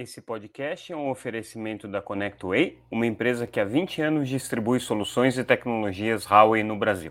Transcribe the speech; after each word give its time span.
Esse 0.00 0.20
podcast 0.20 0.92
é 0.92 0.96
um 0.96 1.10
oferecimento 1.10 1.88
da 1.88 2.00
ConnectWay, 2.00 2.78
uma 2.88 3.04
empresa 3.04 3.48
que 3.48 3.58
há 3.58 3.64
20 3.64 4.00
anos 4.00 4.28
distribui 4.28 4.78
soluções 4.78 5.36
e 5.36 5.42
tecnologias 5.42 6.24
Huawei 6.24 6.62
no 6.62 6.76
Brasil. 6.76 7.10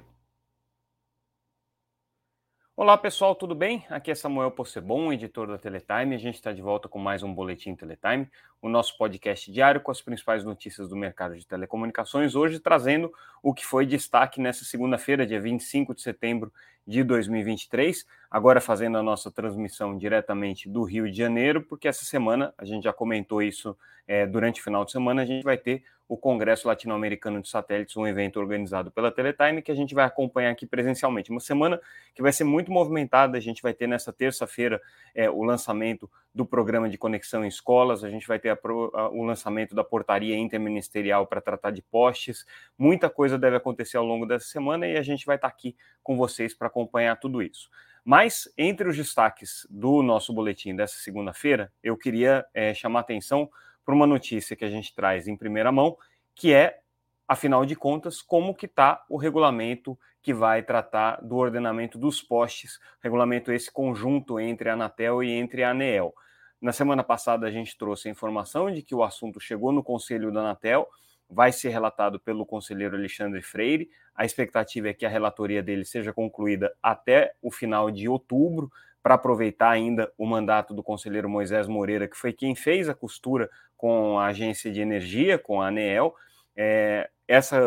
Olá 2.79 2.95
pessoal, 2.95 3.33
tudo 3.33 3.55
bem? 3.55 3.83
Aqui 3.89 4.11
é 4.11 4.13
Samuel 4.13 4.51
Possebon, 4.51 5.11
editor 5.11 5.47
da 5.47 5.57
Teletime. 5.57 6.13
A 6.13 6.19
gente 6.19 6.35
está 6.35 6.53
de 6.53 6.61
volta 6.61 6.87
com 6.87 6.99
mais 6.99 7.23
um 7.23 7.33
Boletim 7.33 7.73
Teletime, 7.73 8.29
o 8.61 8.69
nosso 8.69 8.95
podcast 8.99 9.51
diário 9.51 9.81
com 9.81 9.89
as 9.89 9.99
principais 9.99 10.43
notícias 10.43 10.87
do 10.87 10.95
mercado 10.95 11.35
de 11.35 11.43
telecomunicações. 11.43 12.35
Hoje 12.35 12.59
trazendo 12.59 13.11
o 13.41 13.51
que 13.51 13.65
foi 13.65 13.83
destaque 13.83 14.39
nessa 14.39 14.63
segunda-feira, 14.63 15.25
dia 15.25 15.41
25 15.41 15.95
de 15.95 16.03
setembro 16.03 16.53
de 16.85 17.03
2023. 17.03 18.05
Agora 18.29 18.61
fazendo 18.61 18.99
a 18.99 19.01
nossa 19.01 19.31
transmissão 19.31 19.97
diretamente 19.97 20.69
do 20.69 20.83
Rio 20.83 21.09
de 21.09 21.17
Janeiro, 21.17 21.63
porque 21.63 21.87
essa 21.87 22.05
semana, 22.05 22.53
a 22.59 22.63
gente 22.63 22.83
já 22.83 22.93
comentou 22.93 23.41
isso 23.41 23.75
é, 24.07 24.27
durante 24.27 24.61
o 24.61 24.63
final 24.63 24.85
de 24.85 24.91
semana, 24.91 25.23
a 25.23 25.25
gente 25.25 25.43
vai 25.43 25.57
ter 25.57 25.83
o 26.07 26.15
Congresso 26.15 26.67
Latino-Americano 26.67 27.41
de 27.41 27.49
Satélites, 27.49 27.97
um 27.97 28.07
evento 28.07 28.39
organizado 28.39 28.89
pela 28.89 29.11
Teletime, 29.11 29.61
que 29.61 29.71
a 29.71 29.75
gente 29.75 29.93
vai 29.93 30.05
acompanhar 30.05 30.51
aqui 30.51 30.65
presencialmente. 30.65 31.29
Uma 31.29 31.39
semana 31.39 31.81
que 32.15 32.21
vai 32.21 32.31
ser 32.31 32.45
muito 32.45 32.71
movimentada, 32.71 33.37
a 33.37 33.41
gente 33.41 33.61
vai 33.61 33.73
ter 33.73 33.87
nessa 33.87 34.13
terça-feira 34.13 34.81
é, 35.13 35.29
o 35.29 35.43
lançamento 35.43 36.09
do 36.33 36.45
programa 36.45 36.89
de 36.89 36.97
conexão 36.97 37.43
em 37.43 37.47
escolas, 37.47 38.03
a 38.03 38.09
gente 38.09 38.27
vai 38.27 38.39
ter 38.39 38.49
a, 38.49 38.57
a, 38.93 39.09
o 39.09 39.23
lançamento 39.23 39.75
da 39.75 39.83
portaria 39.83 40.37
interministerial 40.37 41.27
para 41.27 41.41
tratar 41.41 41.71
de 41.71 41.81
postes, 41.81 42.45
muita 42.77 43.09
coisa 43.09 43.37
deve 43.37 43.57
acontecer 43.57 43.97
ao 43.97 44.05
longo 44.05 44.25
dessa 44.25 44.45
semana 44.45 44.87
e 44.87 44.97
a 44.97 45.01
gente 45.01 45.25
vai 45.25 45.35
estar 45.35 45.47
aqui 45.47 45.75
com 46.01 46.15
vocês 46.15 46.53
para 46.53 46.67
acompanhar 46.67 47.17
tudo 47.17 47.41
isso. 47.41 47.69
Mas, 48.09 48.49
entre 48.57 48.87
os 48.87 48.95
destaques 48.95 49.67
do 49.69 50.01
nosso 50.01 50.31
boletim 50.31 50.73
dessa 50.73 50.95
segunda-feira, 50.95 51.69
eu 51.83 51.97
queria 51.97 52.45
é, 52.53 52.73
chamar 52.73 53.01
atenção 53.01 53.49
para 53.87 53.95
uma 53.95 54.05
notícia 54.05 54.53
que 54.53 54.65
a 54.65 54.69
gente 54.69 54.93
traz 54.93 55.29
em 55.29 55.37
primeira 55.37 55.71
mão, 55.71 55.97
que 56.35 56.53
é, 56.53 56.81
afinal 57.25 57.65
de 57.65 57.73
contas, 57.73 58.21
como 58.21 58.53
que 58.53 58.65
está 58.65 59.05
o 59.07 59.15
regulamento 59.15 59.97
que 60.21 60.33
vai 60.33 60.61
tratar 60.61 61.21
do 61.21 61.37
ordenamento 61.37 61.97
dos 61.97 62.21
postes, 62.21 62.81
regulamento 63.01 63.49
esse 63.49 63.71
conjunto 63.71 64.41
entre 64.41 64.69
a 64.69 64.73
Anatel 64.73 65.23
e 65.23 65.31
entre 65.31 65.63
a 65.63 65.69
ANEEL. 65.69 66.13
Na 66.59 66.73
semana 66.73 67.01
passada 67.01 67.47
a 67.47 67.51
gente 67.51 67.77
trouxe 67.77 68.09
a 68.09 68.11
informação 68.11 68.69
de 68.69 68.81
que 68.81 68.93
o 68.93 69.05
assunto 69.05 69.39
chegou 69.39 69.71
no 69.71 69.81
Conselho 69.81 70.33
da 70.33 70.41
Anatel, 70.41 70.89
vai 71.29 71.53
ser 71.53 71.69
relatado 71.69 72.19
pelo 72.19 72.45
conselheiro 72.45 72.97
Alexandre 72.97 73.41
Freire. 73.41 73.89
A 74.13 74.25
expectativa 74.25 74.89
é 74.89 74.93
que 74.93 75.05
a 75.05 75.09
relatoria 75.09 75.63
dele 75.63 75.85
seja 75.85 76.11
concluída 76.11 76.75
até 76.83 77.33
o 77.41 77.49
final 77.49 77.89
de 77.89 78.09
outubro, 78.09 78.69
para 79.07 79.15
aproveitar 79.15 79.69
ainda 79.69 80.11
o 80.17 80.25
mandato 80.25 80.73
do 80.73 80.83
conselheiro 80.83 81.29
Moisés 81.29 81.65
Moreira, 81.65 82.09
que 82.09 82.17
foi 82.17 82.33
quem 82.33 82.53
fez 82.53 82.89
a 82.89 82.93
costura 82.93 83.49
com 83.77 84.19
a 84.19 84.25
agência 84.25 84.69
de 84.69 84.81
energia, 84.81 85.39
com 85.39 85.61
a 85.61 85.69
ANEEL. 85.69 86.13
É, 86.53 87.09
essa, 87.25 87.57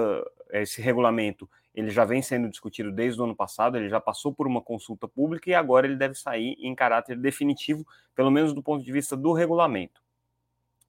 esse 0.53 0.83
regulamento 0.83 1.49
ele 1.75 1.89
já 1.89 2.05
vem 2.05 2.21
sendo 2.21 2.47
discutido 2.51 2.93
desde 2.93 3.19
o 3.19 3.25
ano 3.25 3.35
passado, 3.35 3.79
ele 3.79 3.89
já 3.89 3.99
passou 3.99 4.35
por 4.35 4.47
uma 4.47 4.61
consulta 4.61 5.09
pública 5.09 5.49
e 5.49 5.55
agora 5.55 5.87
ele 5.87 5.97
deve 5.97 6.15
sair 6.15 6.59
em 6.61 6.75
caráter 6.75 7.17
definitivo, 7.17 7.87
pelo 8.15 8.31
menos 8.31 8.53
do 8.53 8.63
ponto 8.63 8.85
de 8.85 8.93
vista 8.93 9.17
do 9.17 9.33
regulamento. 9.33 10.03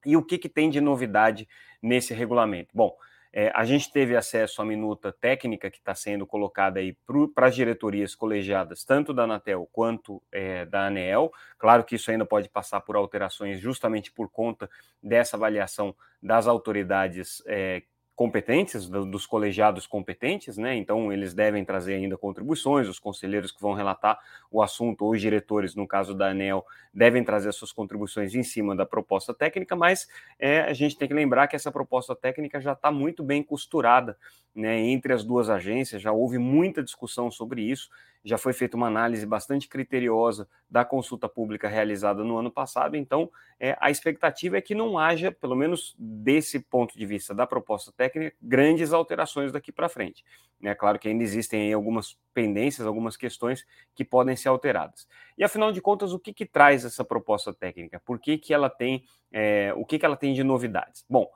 E 0.04 0.18
o 0.18 0.22
que, 0.22 0.36
que 0.36 0.50
tem 0.50 0.68
de 0.68 0.82
novidade 0.82 1.48
nesse 1.80 2.12
regulamento? 2.12 2.68
Bom, 2.74 2.94
é, 3.32 3.50
a 3.54 3.64
gente 3.64 3.90
teve 3.90 4.14
acesso 4.14 4.60
à 4.60 4.64
minuta 4.64 5.10
técnica 5.10 5.70
que 5.70 5.78
está 5.78 5.94
sendo 5.94 6.26
colocada 6.26 6.80
aí 6.80 6.94
para 7.34 7.46
as 7.46 7.54
diretorias 7.54 8.14
colegiadas, 8.14 8.84
tanto 8.84 9.14
da 9.14 9.22
Anatel 9.24 9.66
quanto 9.72 10.22
é, 10.30 10.66
da 10.66 10.86
ANEEL. 10.86 11.32
Claro 11.58 11.82
que 11.82 11.94
isso 11.94 12.10
ainda 12.10 12.26
pode 12.26 12.50
passar 12.50 12.82
por 12.82 12.94
alterações, 12.94 13.58
justamente 13.58 14.12
por 14.12 14.28
conta 14.28 14.68
dessa 15.02 15.36
avaliação 15.36 15.94
das 16.22 16.46
autoridades 16.46 17.42
é, 17.46 17.82
competentes, 18.22 18.88
dos 18.88 19.26
colegiados 19.26 19.84
competentes, 19.84 20.56
né? 20.56 20.76
Então 20.76 21.12
eles 21.12 21.34
devem 21.34 21.64
trazer 21.64 21.94
ainda 21.94 22.16
contribuições, 22.16 22.86
os 22.86 23.00
conselheiros 23.00 23.50
que 23.50 23.60
vão 23.60 23.72
relatar 23.72 24.16
o 24.48 24.62
assunto, 24.62 25.04
ou 25.04 25.10
os 25.10 25.20
diretores, 25.20 25.74
no 25.74 25.88
caso 25.88 26.14
da 26.14 26.28
ANEL, 26.28 26.64
devem 26.94 27.24
trazer 27.24 27.52
suas 27.52 27.72
contribuições 27.72 28.32
em 28.36 28.44
cima 28.44 28.76
da 28.76 28.86
proposta 28.86 29.34
técnica, 29.34 29.74
mas 29.74 30.06
é, 30.38 30.60
a 30.60 30.72
gente 30.72 30.96
tem 30.96 31.08
que 31.08 31.14
lembrar 31.14 31.48
que 31.48 31.56
essa 31.56 31.72
proposta 31.72 32.14
técnica 32.14 32.60
já 32.60 32.74
está 32.74 32.92
muito 32.92 33.24
bem 33.24 33.42
costurada 33.42 34.16
né, 34.54 34.78
entre 34.78 35.12
as 35.12 35.24
duas 35.24 35.50
agências, 35.50 36.00
já 36.00 36.12
houve 36.12 36.38
muita 36.38 36.80
discussão 36.80 37.28
sobre 37.28 37.62
isso 37.62 37.90
já 38.24 38.38
foi 38.38 38.52
feita 38.52 38.76
uma 38.76 38.86
análise 38.86 39.26
bastante 39.26 39.68
criteriosa 39.68 40.48
da 40.70 40.84
consulta 40.84 41.28
pública 41.28 41.68
realizada 41.68 42.22
no 42.22 42.36
ano 42.36 42.50
passado, 42.50 42.96
então 42.96 43.30
é, 43.58 43.76
a 43.80 43.90
expectativa 43.90 44.56
é 44.56 44.60
que 44.60 44.74
não 44.74 44.98
haja, 44.98 45.32
pelo 45.32 45.56
menos 45.56 45.94
desse 45.98 46.60
ponto 46.60 46.96
de 46.96 47.04
vista 47.04 47.34
da 47.34 47.46
proposta 47.46 47.92
técnica, 47.92 48.36
grandes 48.40 48.92
alterações 48.92 49.52
daqui 49.52 49.72
para 49.72 49.88
frente. 49.88 50.24
É 50.62 50.74
claro 50.74 50.98
que 50.98 51.08
ainda 51.08 51.24
existem 51.24 51.72
algumas 51.72 52.16
pendências, 52.32 52.86
algumas 52.86 53.16
questões 53.16 53.66
que 53.94 54.04
podem 54.04 54.36
ser 54.36 54.48
alteradas. 54.48 55.08
E 55.36 55.42
afinal 55.42 55.72
de 55.72 55.80
contas, 55.80 56.12
o 56.12 56.18
que, 56.18 56.32
que 56.32 56.46
traz 56.46 56.84
essa 56.84 57.04
proposta 57.04 57.52
técnica? 57.52 58.00
Por 58.04 58.18
que, 58.20 58.38
que 58.38 58.54
ela 58.54 58.70
tem, 58.70 59.04
é, 59.32 59.72
o 59.76 59.84
que, 59.84 59.98
que 59.98 60.06
ela 60.06 60.16
tem 60.16 60.32
de 60.32 60.44
novidades? 60.44 61.04
Bom, 61.10 61.28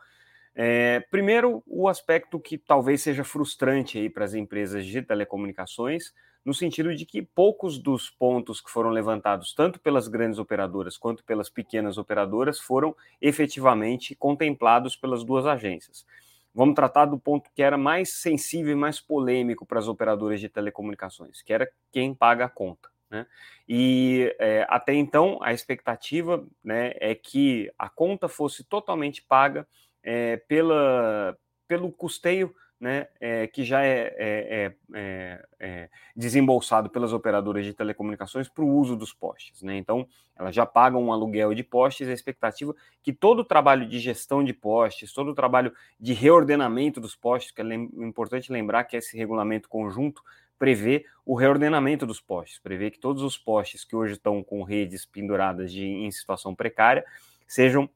é, 0.59 1.01
primeiro, 1.11 1.63
o 1.67 1.87
aspecto 1.87 2.41
que 2.41 2.57
talvez 2.57 3.03
seja 3.03 3.23
frustrante 3.23 3.99
aí 3.99 4.09
para 4.09 4.25
as 4.25 4.33
empresas 4.33 4.87
de 4.87 5.03
telecomunicações, 5.03 6.15
no 6.47 6.55
sentido 6.55 6.95
de 6.95 7.05
que 7.05 7.21
poucos 7.21 7.77
dos 7.77 8.09
pontos 8.09 8.61
que 8.61 8.71
foram 8.71 8.91
levantados, 8.91 9.53
tanto 9.53 9.81
pelas 9.81 10.07
grandes 10.07 10.39
operadoras 10.39 10.97
quanto 10.97 11.25
pelas 11.25 11.51
pequenas 11.51 11.99
operadoras, 11.99 12.61
foram 12.61 12.95
efetivamente 13.21 14.15
contemplados 14.15 14.95
pelas 14.95 15.25
duas 15.25 15.45
agências. 15.45 16.07
Vamos 16.55 16.77
tratar 16.77 17.07
do 17.07 17.19
ponto 17.19 17.51
que 17.53 17.61
era 17.61 17.77
mais 17.77 18.11
sensível 18.15 18.73
e 18.73 18.77
mais 18.77 19.01
polêmico 19.01 19.67
para 19.67 19.81
as 19.81 19.89
operadoras 19.89 20.39
de 20.39 20.49
telecomunicações, 20.49 21.43
que 21.43 21.53
era 21.53 21.69
quem 21.91 22.15
paga 22.15 22.45
a 22.45 22.49
conta. 22.49 22.89
Né? 23.11 23.27
E 23.69 24.33
é, 24.39 24.65
até 24.69 24.95
então 24.95 25.41
a 25.43 25.53
expectativa 25.53 26.47
né, 26.63 26.93
é 27.01 27.13
que 27.13 27.73
a 27.77 27.89
conta 27.89 28.29
fosse 28.29 28.63
totalmente 28.63 29.21
paga 29.21 29.67
é, 30.01 30.37
pela, 30.37 31.37
pelo 31.67 31.91
custeio 31.91 32.55
né, 32.79 33.09
é, 33.19 33.47
que 33.47 33.65
já 33.65 33.83
é, 33.83 34.15
é, 34.19 34.75
é, 34.95 35.45
é 35.59 35.91
desembolsado 36.15 36.91
pelas 36.91 37.13
operadoras 37.13 37.65
de 37.65 37.73
telecomunicações 37.73 38.49
para 38.49 38.65
o 38.65 38.69
uso 38.69 38.95
dos 38.97 39.13
postes. 39.13 39.63
Né? 39.63 39.77
Então, 39.77 40.07
elas 40.37 40.55
já 40.55 40.67
pagam 40.67 41.03
um 41.03 41.13
aluguel 41.13 41.55
de 41.55 41.65
postes, 41.65 42.09
a 42.09 42.13
expectativa 42.13 42.75
que 43.03 43.13
todo 43.13 43.41
o 43.41 43.45
trabalho 43.45 43.89
de 43.89 43.99
gestão 43.99 44.45
de 44.45 44.53
postes, 44.53 45.13
todo 45.13 45.31
o 45.31 45.35
trabalho 45.35 45.73
de 45.99 46.13
reordenamento 46.13 47.01
dos 47.01 47.17
postes, 47.17 47.51
que 47.51 47.63
é 47.63 47.75
importante 47.75 48.53
lembrar 48.53 48.85
que 48.85 48.97
esse 48.97 49.17
regulamento 49.17 49.69
conjunto 49.69 50.23
prevê 50.59 51.05
o 51.25 51.35
reordenamento 51.35 52.07
dos 52.07 52.21
postes, 52.21 52.59
prevê 52.59 52.91
que 52.91 52.99
todos 52.99 53.23
os 53.23 53.37
postes 53.37 53.85
que 53.85 53.97
hoje 53.97 54.15
estão 54.15 54.43
com 54.43 54.63
redes 54.63 55.05
penduradas 55.05 55.73
de, 55.73 55.85
em 55.85 56.11
situação 56.11 56.55
precária 56.55 57.05
sejam 57.47 57.89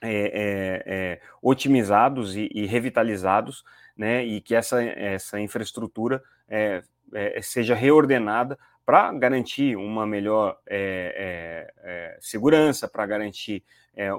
é, 0.00 0.12
é, 0.12 0.82
é, 0.86 1.20
otimizados 1.40 2.36
e, 2.36 2.50
e, 2.52 2.66
revitalizados, 2.66 3.64
né, 3.96 4.24
e 4.24 4.40
que 4.40 4.54
essa, 4.54 4.82
essa 4.82 5.40
infraestrutura 5.40 6.22
é, 6.48 6.82
é, 7.12 7.40
seja 7.42 7.74
reordenada 7.74 8.58
para 8.84 9.12
garantir 9.12 9.76
uma 9.76 10.06
melhor 10.06 10.58
é, 10.66 12.16
segurança, 12.20 12.86
para 12.86 13.06
garantir 13.06 13.64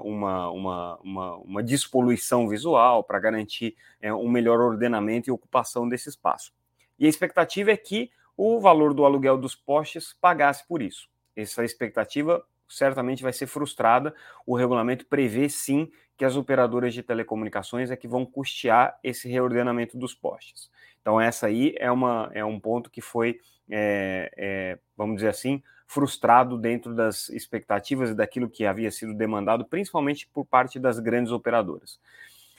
uma, 0.02 0.50
uma, 0.50 0.98
uma, 1.00 1.36
uma, 1.36 1.62
despoluição 1.62 2.48
visual, 2.48 3.04
para 3.04 3.20
garantir 3.20 3.76
um 4.02 4.28
melhor 4.28 4.58
ordenamento 4.58 5.28
e 5.28 5.32
ocupação 5.32 5.88
desse 5.88 6.08
espaço. 6.08 6.52
E 6.98 7.06
a 7.06 7.08
expectativa 7.08 7.70
é 7.70 7.76
que 7.76 8.10
o 8.36 8.58
valor 8.58 8.92
do 8.92 9.04
aluguel 9.04 9.38
dos 9.38 9.54
postes 9.54 10.16
pagasse 10.20 10.66
por 10.66 10.82
isso. 10.82 11.08
Essa 11.36 11.64
expectativa 11.64 12.44
certamente 12.68 13.22
vai 13.22 13.32
ser 13.32 13.46
frustrada. 13.46 14.14
O 14.46 14.56
regulamento 14.56 15.06
prevê 15.06 15.48
sim 15.48 15.90
que 16.16 16.24
as 16.24 16.36
operadoras 16.36 16.94
de 16.94 17.02
telecomunicações 17.02 17.90
é 17.90 17.96
que 17.96 18.08
vão 18.08 18.24
custear 18.24 18.98
esse 19.02 19.28
reordenamento 19.28 19.98
dos 19.98 20.14
postes. 20.14 20.70
Então, 21.00 21.20
essa 21.20 21.46
aí 21.46 21.74
é, 21.78 21.90
uma, 21.90 22.30
é 22.32 22.44
um 22.44 22.58
ponto 22.58 22.90
que 22.90 23.00
foi, 23.00 23.40
é, 23.70 24.32
é, 24.36 24.78
vamos 24.96 25.16
dizer 25.16 25.28
assim, 25.28 25.62
frustrado 25.86 26.58
dentro 26.58 26.94
das 26.94 27.28
expectativas 27.28 28.10
e 28.10 28.14
daquilo 28.14 28.50
que 28.50 28.66
havia 28.66 28.90
sido 28.90 29.14
demandado, 29.14 29.64
principalmente 29.64 30.26
por 30.26 30.44
parte 30.44 30.80
das 30.80 30.98
grandes 30.98 31.30
operadoras. 31.30 32.00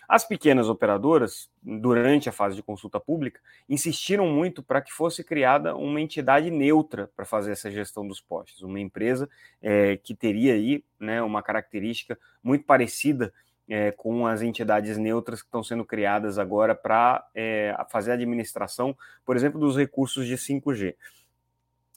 As 0.07 0.25
pequenas 0.25 0.69
operadoras, 0.69 1.50
durante 1.62 2.30
a 2.30 2.31
fase 2.31 2.56
de 2.56 2.63
consulta 2.63 2.98
pública, 2.98 3.42
insistiram 3.68 4.25
muito 4.27 4.63
para 4.63 4.81
que 4.81 4.94
fosse 4.94 5.21
criada 5.21 5.75
uma 5.75 6.00
entidade 6.00 6.50
neutra 6.50 7.12
para 7.13 7.25
fazer 7.25 7.51
essa 7.51 7.69
gestão 7.69 8.07
dos 8.07 8.21
postes, 8.21 8.62
uma 8.62 8.80
empresa 8.80 9.30
é, 9.62 9.98
que 9.98 10.15
teria 10.15 10.54
aí 10.54 10.81
né, 10.98 11.21
uma 11.21 11.44
característica 11.44 12.18
muito 12.42 12.63
parecida 12.63 13.33
é, 13.68 13.92
com 13.92 14.25
as 14.25 14.42
entidades 14.42 14.98
neutras 14.98 15.42
que 15.42 15.48
estão 15.48 15.62
sendo 15.62 15.83
criadas 15.83 16.39
agora 16.39 16.74
para 16.74 17.27
é, 17.36 17.75
fazer 17.89 18.12
a 18.12 18.13
administração, 18.13 18.98
por 19.25 19.36
exemplo, 19.36 19.59
dos 19.59 19.75
recursos 19.75 20.25
de 20.25 20.38
5G. 20.38 20.95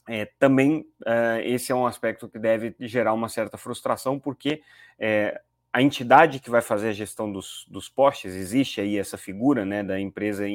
é, 0.09 0.25
também 0.37 0.85
é, 1.05 1.41
esse 1.45 1.71
é 1.71 1.75
um 1.75 1.85
aspecto 1.85 2.27
que 2.27 2.37
deve 2.37 2.75
gerar 2.81 3.13
uma 3.13 3.29
certa 3.29 3.57
frustração, 3.57 4.19
porque 4.19 4.61
é, 4.99 5.39
a 5.73 5.81
entidade 5.81 6.39
que 6.39 6.49
vai 6.49 6.61
fazer 6.61 6.89
a 6.89 6.93
gestão 6.93 7.31
dos, 7.31 7.65
dos 7.69 7.87
postes, 7.87 8.35
existe 8.35 8.81
aí 8.81 8.97
essa 8.97 9.17
figura 9.17 9.65
né, 9.65 9.81
da 9.81 9.99
empresa 9.99 10.45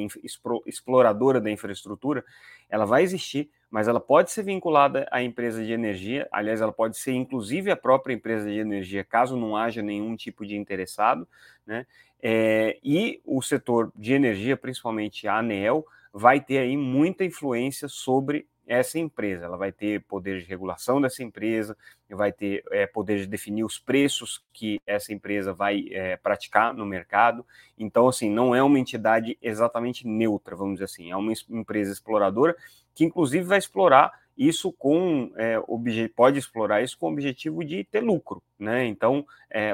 exploradora 0.65 1.41
da 1.41 1.49
infraestrutura, 1.49 2.23
ela 2.69 2.85
vai 2.85 3.01
existir, 3.01 3.49
mas 3.69 3.87
ela 3.87 3.99
pode 3.99 4.31
ser 4.31 4.43
vinculada 4.43 5.07
à 5.11 5.23
empresa 5.23 5.65
de 5.65 5.71
energia, 5.71 6.27
aliás, 6.31 6.61
ela 6.61 6.71
pode 6.71 6.97
ser 6.97 7.13
inclusive 7.13 7.71
a 7.71 7.75
própria 7.75 8.13
empresa 8.13 8.47
de 8.47 8.59
energia, 8.59 9.03
caso 9.03 9.35
não 9.35 9.57
haja 9.57 9.81
nenhum 9.81 10.15
tipo 10.15 10.45
de 10.45 10.55
interessado, 10.55 11.27
né? 11.65 11.85
É, 12.21 12.79
e 12.83 13.21
o 13.23 13.41
setor 13.41 13.91
de 13.95 14.13
energia, 14.13 14.57
principalmente 14.57 15.27
a 15.27 15.37
ANEEL, 15.37 15.85
vai 16.11 16.41
ter 16.41 16.59
aí 16.59 16.75
muita 16.75 17.23
influência 17.23 17.87
sobre 17.87 18.47
essa 18.67 18.99
empresa. 18.99 19.45
Ela 19.45 19.57
vai 19.57 19.71
ter 19.71 20.01
poder 20.01 20.39
de 20.39 20.45
regulação 20.45 21.01
dessa 21.01 21.23
empresa, 21.23 21.75
vai 22.09 22.31
ter 22.31 22.63
é, 22.71 22.85
poder 22.85 23.19
de 23.19 23.27
definir 23.27 23.63
os 23.63 23.79
preços 23.79 24.43
que 24.53 24.81
essa 24.85 25.13
empresa 25.13 25.53
vai 25.53 25.87
é, 25.91 26.17
praticar 26.17 26.73
no 26.73 26.85
mercado. 26.85 27.45
Então, 27.77 28.07
assim, 28.07 28.29
não 28.29 28.53
é 28.53 28.61
uma 28.61 28.79
entidade 28.79 29.37
exatamente 29.41 30.05
neutra, 30.05 30.55
vamos 30.55 30.75
dizer 30.75 30.85
assim. 30.85 31.11
É 31.11 31.15
uma 31.15 31.33
empresa 31.49 31.91
exploradora 31.91 32.55
que, 32.93 33.05
inclusive, 33.05 33.45
vai 33.45 33.57
explorar 33.57 34.11
isso 34.37 34.71
com 34.71 35.31
é, 35.35 35.57
pode 36.15 36.37
explorar 36.37 36.83
isso 36.83 36.97
com 36.99 37.07
o 37.07 37.11
objetivo 37.11 37.63
de 37.63 37.83
ter 37.85 38.01
lucro, 38.01 38.43
né? 38.59 38.85
Então, 38.85 39.25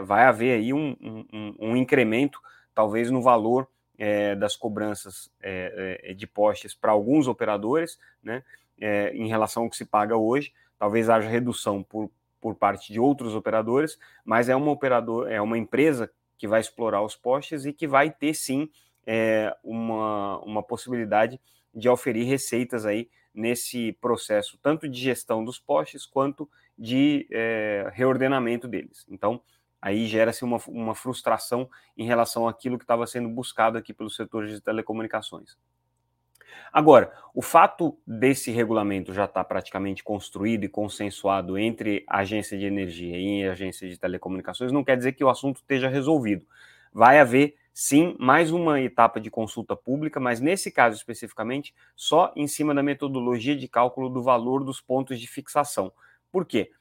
vai 0.05 0.23
haver 0.23 0.57
aí 0.57 0.71
um, 0.71 0.95
um, 1.01 1.55
um 1.59 1.75
incremento, 1.75 2.39
talvez 2.73 3.11
no 3.11 3.21
valor 3.21 3.67
é, 3.97 4.35
das 4.35 4.55
cobranças 4.55 5.29
é, 5.41 5.99
é, 6.03 6.13
de 6.13 6.25
postes 6.25 6.73
para 6.73 6.91
alguns 6.91 7.27
operadores, 7.27 7.99
né, 8.21 8.43
é, 8.83 9.15
em 9.15 9.27
relação 9.27 9.63
ao 9.63 9.69
que 9.69 9.77
se 9.77 9.85
paga 9.85 10.17
hoje. 10.17 10.51
Talvez 10.77 11.09
haja 11.09 11.29
redução 11.29 11.81
por, 11.81 12.11
por 12.41 12.53
parte 12.53 12.91
de 12.91 12.99
outros 12.99 13.33
operadores, 13.33 13.97
mas 14.25 14.49
é 14.49 14.55
uma 14.55 14.71
operador, 14.71 15.31
é 15.31 15.41
uma 15.41 15.57
empresa 15.57 16.11
que 16.37 16.45
vai 16.45 16.59
explorar 16.59 17.01
os 17.01 17.15
postes 17.15 17.63
e 17.63 17.71
que 17.71 17.87
vai 17.87 18.11
ter 18.11 18.33
sim 18.33 18.69
é, 19.07 19.55
uma, 19.63 20.39
uma 20.39 20.61
possibilidade 20.61 21.39
de 21.73 21.87
oferir 21.87 22.27
receitas 22.27 22.85
aí 22.85 23.09
nesse 23.33 23.93
processo, 23.93 24.59
tanto 24.61 24.87
de 24.89 24.99
gestão 24.99 25.45
dos 25.45 25.57
postes 25.57 26.05
quanto 26.05 26.49
de 26.77 27.25
é, 27.31 27.89
reordenamento 27.93 28.67
deles. 28.67 29.05
Então, 29.09 29.41
aí 29.81 30.05
gera-se 30.07 30.43
uma, 30.43 30.57
uma 30.67 30.93
frustração 30.93 31.69
em 31.97 32.05
relação 32.05 32.47
àquilo 32.47 32.77
que 32.77 32.83
estava 32.83 33.07
sendo 33.07 33.29
buscado 33.29 33.77
aqui 33.77 33.93
pelos 33.93 34.17
setores 34.17 34.51
de 34.51 34.59
telecomunicações. 34.59 35.57
Agora, 36.73 37.13
o 37.35 37.41
fato 37.41 37.95
desse 38.05 38.49
regulamento 38.49 39.13
já 39.13 39.25
estar 39.25 39.43
tá 39.43 39.47
praticamente 39.47 40.03
construído 40.03 40.63
e 40.63 40.67
consensuado 40.67 41.55
entre 41.55 42.03
a 42.07 42.19
agência 42.19 42.57
de 42.57 42.65
energia 42.65 43.15
e 43.15 43.47
a 43.47 43.51
agência 43.51 43.87
de 43.87 43.95
telecomunicações 43.95 44.71
não 44.71 44.83
quer 44.83 44.97
dizer 44.97 45.11
que 45.11 45.23
o 45.23 45.29
assunto 45.29 45.57
esteja 45.57 45.87
resolvido. 45.87 46.47
Vai 46.91 47.19
haver, 47.19 47.55
sim, 47.71 48.15
mais 48.17 48.51
uma 48.51 48.81
etapa 48.81 49.21
de 49.21 49.29
consulta 49.29 49.75
pública, 49.75 50.19
mas 50.19 50.41
nesse 50.41 50.71
caso 50.71 50.97
especificamente, 50.97 51.75
só 51.95 52.33
em 52.35 52.47
cima 52.47 52.73
da 52.73 52.81
metodologia 52.81 53.55
de 53.55 53.67
cálculo 53.67 54.09
do 54.09 54.23
valor 54.23 54.63
dos 54.63 54.81
pontos 54.81 55.19
de 55.19 55.27
fixação. 55.27 55.93
Por 56.31 56.43
quê? 56.43 56.71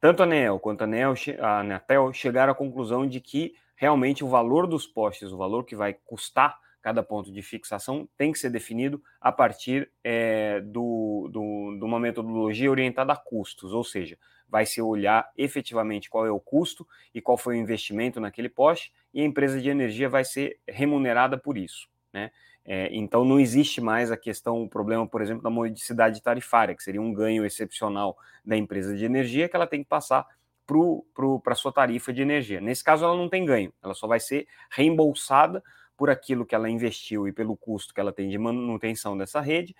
Tanto 0.00 0.22
a 0.22 0.24
ANEL 0.24 0.58
quanto 0.58 0.80
a, 0.80 0.84
ANEL, 0.84 1.14
a 1.38 1.60
Anatel 1.60 2.14
chegaram 2.14 2.52
à 2.52 2.56
conclusão 2.56 3.06
de 3.06 3.20
que 3.20 3.54
realmente 3.76 4.24
o 4.24 4.28
valor 4.28 4.66
dos 4.66 4.86
postes, 4.86 5.32
o 5.32 5.36
valor 5.36 5.64
que 5.64 5.76
vai 5.76 5.92
custar 5.92 6.63
cada 6.84 7.02
ponto 7.02 7.32
de 7.32 7.40
fixação, 7.40 8.06
tem 8.14 8.30
que 8.30 8.38
ser 8.38 8.50
definido 8.50 9.02
a 9.18 9.32
partir 9.32 9.90
é, 10.04 10.60
do, 10.60 11.30
do, 11.32 11.78
de 11.78 11.82
uma 11.82 11.98
metodologia 11.98 12.70
orientada 12.70 13.10
a 13.10 13.16
custos, 13.16 13.72
ou 13.72 13.82
seja, 13.82 14.18
vai 14.46 14.66
se 14.66 14.82
olhar 14.82 15.32
efetivamente 15.34 16.10
qual 16.10 16.26
é 16.26 16.30
o 16.30 16.38
custo 16.38 16.86
e 17.14 17.22
qual 17.22 17.38
foi 17.38 17.56
o 17.56 17.58
investimento 17.58 18.20
naquele 18.20 18.50
poste, 18.50 18.92
e 19.14 19.22
a 19.22 19.24
empresa 19.24 19.58
de 19.62 19.70
energia 19.70 20.10
vai 20.10 20.26
ser 20.26 20.58
remunerada 20.68 21.38
por 21.38 21.56
isso. 21.56 21.88
Né? 22.12 22.30
É, 22.66 22.94
então 22.94 23.24
não 23.24 23.40
existe 23.40 23.80
mais 23.80 24.12
a 24.12 24.16
questão, 24.18 24.62
o 24.62 24.68
problema, 24.68 25.08
por 25.08 25.22
exemplo, 25.22 25.42
da 25.42 25.48
modicidade 25.48 26.20
tarifária, 26.22 26.74
que 26.74 26.82
seria 26.82 27.00
um 27.00 27.14
ganho 27.14 27.46
excepcional 27.46 28.14
da 28.44 28.58
empresa 28.58 28.94
de 28.94 29.06
energia 29.06 29.48
que 29.48 29.56
ela 29.56 29.66
tem 29.66 29.82
que 29.82 29.88
passar 29.88 30.26
para 30.66 31.52
a 31.52 31.56
sua 31.56 31.72
tarifa 31.72 32.12
de 32.12 32.20
energia. 32.20 32.60
Nesse 32.60 32.84
caso, 32.84 33.06
ela 33.06 33.16
não 33.16 33.30
tem 33.30 33.46
ganho, 33.46 33.72
ela 33.82 33.94
só 33.94 34.06
vai 34.06 34.20
ser 34.20 34.46
reembolsada 34.70 35.62
por 35.96 36.10
aquilo 36.10 36.44
que 36.44 36.54
ela 36.54 36.68
investiu 36.68 37.28
e 37.28 37.32
pelo 37.32 37.56
custo 37.56 37.94
que 37.94 38.00
ela 38.00 38.12
tem 38.12 38.28
de 38.28 38.38
manutenção 38.38 39.16
dessa 39.16 39.40
rede, 39.40 39.74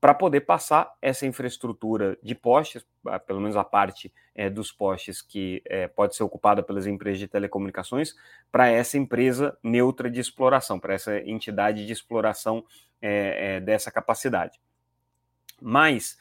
para 0.00 0.14
poder 0.14 0.40
passar 0.40 0.90
essa 1.02 1.26
infraestrutura 1.26 2.16
de 2.22 2.34
postes, 2.34 2.86
pelo 3.26 3.40
menos 3.40 3.54
a 3.54 3.62
parte 3.62 4.12
é, 4.34 4.48
dos 4.48 4.72
postes 4.72 5.20
que 5.20 5.62
é, 5.66 5.86
pode 5.88 6.16
ser 6.16 6.22
ocupada 6.22 6.62
pelas 6.62 6.86
empresas 6.86 7.18
de 7.18 7.28
telecomunicações, 7.28 8.14
para 8.50 8.68
essa 8.68 8.96
empresa 8.96 9.58
neutra 9.62 10.10
de 10.10 10.18
exploração, 10.18 10.80
para 10.80 10.94
essa 10.94 11.18
entidade 11.18 11.86
de 11.86 11.92
exploração 11.92 12.64
é, 13.02 13.60
dessa 13.60 13.90
capacidade. 13.90 14.58
Mas 15.60 16.16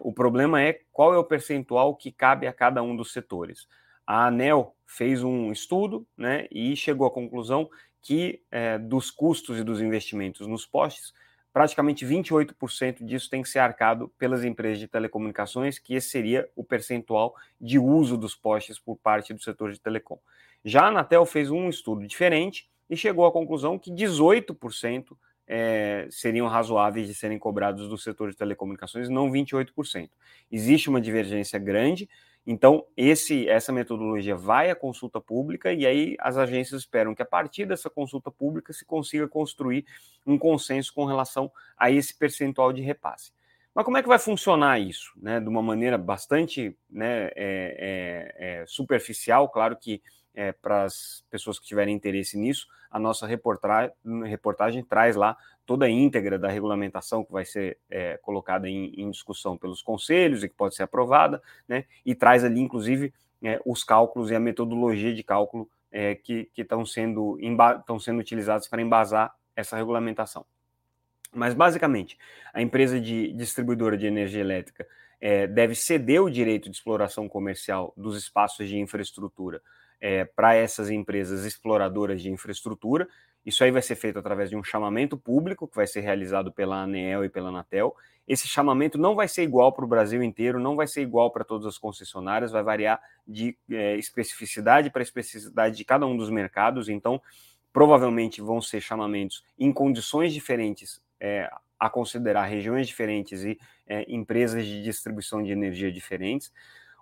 o 0.00 0.12
problema 0.12 0.62
é 0.62 0.80
qual 0.92 1.12
é 1.12 1.18
o 1.18 1.24
percentual 1.24 1.96
que 1.96 2.12
cabe 2.12 2.46
a 2.46 2.52
cada 2.52 2.82
um 2.82 2.94
dos 2.94 3.12
setores. 3.12 3.66
A 4.06 4.26
ANEL 4.26 4.76
fez 4.86 5.24
um 5.24 5.50
estudo 5.50 6.06
né, 6.16 6.46
e 6.52 6.76
chegou 6.76 7.06
à 7.06 7.10
conclusão 7.10 7.68
que 8.06 8.40
dos 8.82 9.10
custos 9.10 9.58
e 9.58 9.64
dos 9.64 9.80
investimentos 9.80 10.46
nos 10.46 10.64
postes, 10.64 11.12
praticamente 11.52 12.06
28% 12.06 13.04
disso 13.04 13.28
tem 13.28 13.42
que 13.42 13.48
ser 13.48 13.58
arcado 13.58 14.08
pelas 14.16 14.44
empresas 14.44 14.78
de 14.78 14.86
telecomunicações, 14.86 15.80
que 15.80 15.94
esse 15.94 16.10
seria 16.10 16.48
o 16.54 16.62
percentual 16.62 17.34
de 17.60 17.80
uso 17.80 18.16
dos 18.16 18.36
postes 18.36 18.78
por 18.78 18.96
parte 18.96 19.34
do 19.34 19.42
setor 19.42 19.72
de 19.72 19.80
telecom. 19.80 20.20
Já 20.64 20.82
a 20.82 20.88
Anatel 20.88 21.26
fez 21.26 21.50
um 21.50 21.68
estudo 21.68 22.06
diferente 22.06 22.70
e 22.88 22.96
chegou 22.96 23.26
à 23.26 23.32
conclusão 23.32 23.76
que 23.76 23.90
18% 23.90 25.16
é, 25.48 26.06
seriam 26.08 26.46
razoáveis 26.46 27.08
de 27.08 27.14
serem 27.14 27.40
cobrados 27.40 27.88
do 27.88 27.98
setor 27.98 28.30
de 28.30 28.36
telecomunicações, 28.36 29.08
não 29.08 29.32
28%. 29.32 30.10
Existe 30.52 30.88
uma 30.88 31.00
divergência 31.00 31.58
grande, 31.58 32.08
então, 32.46 32.86
esse, 32.96 33.48
essa 33.48 33.72
metodologia 33.72 34.36
vai 34.36 34.70
à 34.70 34.76
consulta 34.76 35.20
pública 35.20 35.72
e 35.72 35.84
aí 35.84 36.16
as 36.20 36.36
agências 36.36 36.82
esperam 36.82 37.12
que 37.12 37.22
a 37.22 37.26
partir 37.26 37.66
dessa 37.66 37.90
consulta 37.90 38.30
pública 38.30 38.72
se 38.72 38.84
consiga 38.84 39.26
construir 39.26 39.84
um 40.24 40.38
consenso 40.38 40.94
com 40.94 41.04
relação 41.04 41.50
a 41.76 41.90
esse 41.90 42.16
percentual 42.16 42.72
de 42.72 42.82
repasse. 42.82 43.32
Mas 43.74 43.84
como 43.84 43.96
é 43.98 44.02
que 44.02 44.08
vai 44.08 44.18
funcionar 44.18 44.78
isso? 44.78 45.12
Né? 45.16 45.40
De 45.40 45.48
uma 45.48 45.60
maneira 45.60 45.98
bastante 45.98 46.78
né, 46.88 47.26
é, 47.34 47.34
é, 47.36 48.60
é 48.60 48.64
superficial, 48.66 49.48
claro 49.48 49.76
que 49.76 50.00
é, 50.32 50.52
para 50.52 50.84
as 50.84 51.24
pessoas 51.28 51.58
que 51.58 51.66
tiverem 51.66 51.94
interesse 51.94 52.38
nisso, 52.38 52.68
a 52.90 52.98
nossa 52.98 53.26
reportagem, 53.26 53.92
reportagem 54.24 54.84
traz 54.84 55.16
lá 55.16 55.36
toda 55.66 55.86
a 55.86 55.90
íntegra 55.90 56.38
da 56.38 56.48
regulamentação 56.48 57.24
que 57.24 57.32
vai 57.32 57.44
ser 57.44 57.76
é, 57.90 58.16
colocada 58.18 58.68
em, 58.68 58.92
em, 58.96 59.10
discussão 59.10 59.58
pelos 59.58 59.82
conselhos 59.82 60.44
e 60.44 60.48
que 60.48 60.54
pode 60.54 60.76
ser 60.76 60.84
aprovada, 60.84 61.42
né? 61.68 61.84
E 62.04 62.14
traz 62.14 62.44
ali, 62.44 62.60
inclusive, 62.60 63.12
é, 63.42 63.60
os 63.66 63.82
cálculos 63.82 64.30
e 64.30 64.34
a 64.34 64.40
metodologia 64.40 65.12
de 65.12 65.22
cálculo 65.22 65.68
é, 65.90 66.14
que 66.14 66.48
estão 66.56 66.86
sendo, 66.86 67.38
sendo 68.00 68.20
utilizados 68.20 68.68
para 68.68 68.80
embasar 68.80 69.34
essa 69.56 69.76
regulamentação. 69.76 70.46
Mas, 71.34 71.52
basicamente, 71.52 72.16
a 72.54 72.62
empresa 72.62 73.00
de 73.00 73.32
distribuidora 73.32 73.96
de 73.96 74.06
energia 74.06 74.40
elétrica 74.40 74.86
é, 75.20 75.46
deve 75.46 75.74
ceder 75.74 76.22
o 76.22 76.30
direito 76.30 76.70
de 76.70 76.76
exploração 76.76 77.28
comercial 77.28 77.92
dos 77.96 78.16
espaços 78.16 78.68
de 78.68 78.78
infraestrutura 78.78 79.60
é, 80.00 80.24
para 80.24 80.54
essas 80.54 80.90
empresas 80.90 81.44
exploradoras 81.44 82.20
de 82.20 82.30
infraestrutura. 82.30 83.08
Isso 83.44 83.62
aí 83.62 83.70
vai 83.70 83.82
ser 83.82 83.94
feito 83.94 84.18
através 84.18 84.50
de 84.50 84.56
um 84.56 84.64
chamamento 84.64 85.16
público 85.16 85.68
que 85.68 85.76
vai 85.76 85.86
ser 85.86 86.00
realizado 86.00 86.52
pela 86.52 86.82
ANEEL 86.82 87.24
e 87.24 87.28
pela 87.28 87.48
Anatel. 87.48 87.94
Esse 88.26 88.48
chamamento 88.48 88.98
não 88.98 89.14
vai 89.14 89.28
ser 89.28 89.44
igual 89.44 89.72
para 89.72 89.84
o 89.84 89.88
Brasil 89.88 90.20
inteiro, 90.20 90.58
não 90.58 90.74
vai 90.74 90.88
ser 90.88 91.02
igual 91.02 91.30
para 91.30 91.44
todas 91.44 91.64
as 91.64 91.78
concessionárias, 91.78 92.50
vai 92.50 92.62
variar 92.64 93.00
de 93.26 93.56
é, 93.70 93.96
especificidade 93.96 94.90
para 94.90 95.00
especificidade 95.00 95.76
de 95.76 95.84
cada 95.84 96.06
um 96.06 96.16
dos 96.16 96.28
mercados. 96.28 96.88
Então, 96.88 97.22
provavelmente 97.72 98.40
vão 98.40 98.60
ser 98.60 98.80
chamamentos 98.80 99.44
em 99.56 99.72
condições 99.72 100.32
diferentes, 100.32 101.00
é, 101.20 101.48
a 101.78 101.88
considerar 101.88 102.46
regiões 102.46 102.88
diferentes 102.88 103.44
e 103.44 103.56
é, 103.86 104.04
empresas 104.08 104.66
de 104.66 104.82
distribuição 104.82 105.40
de 105.40 105.52
energia 105.52 105.92
diferentes. 105.92 106.52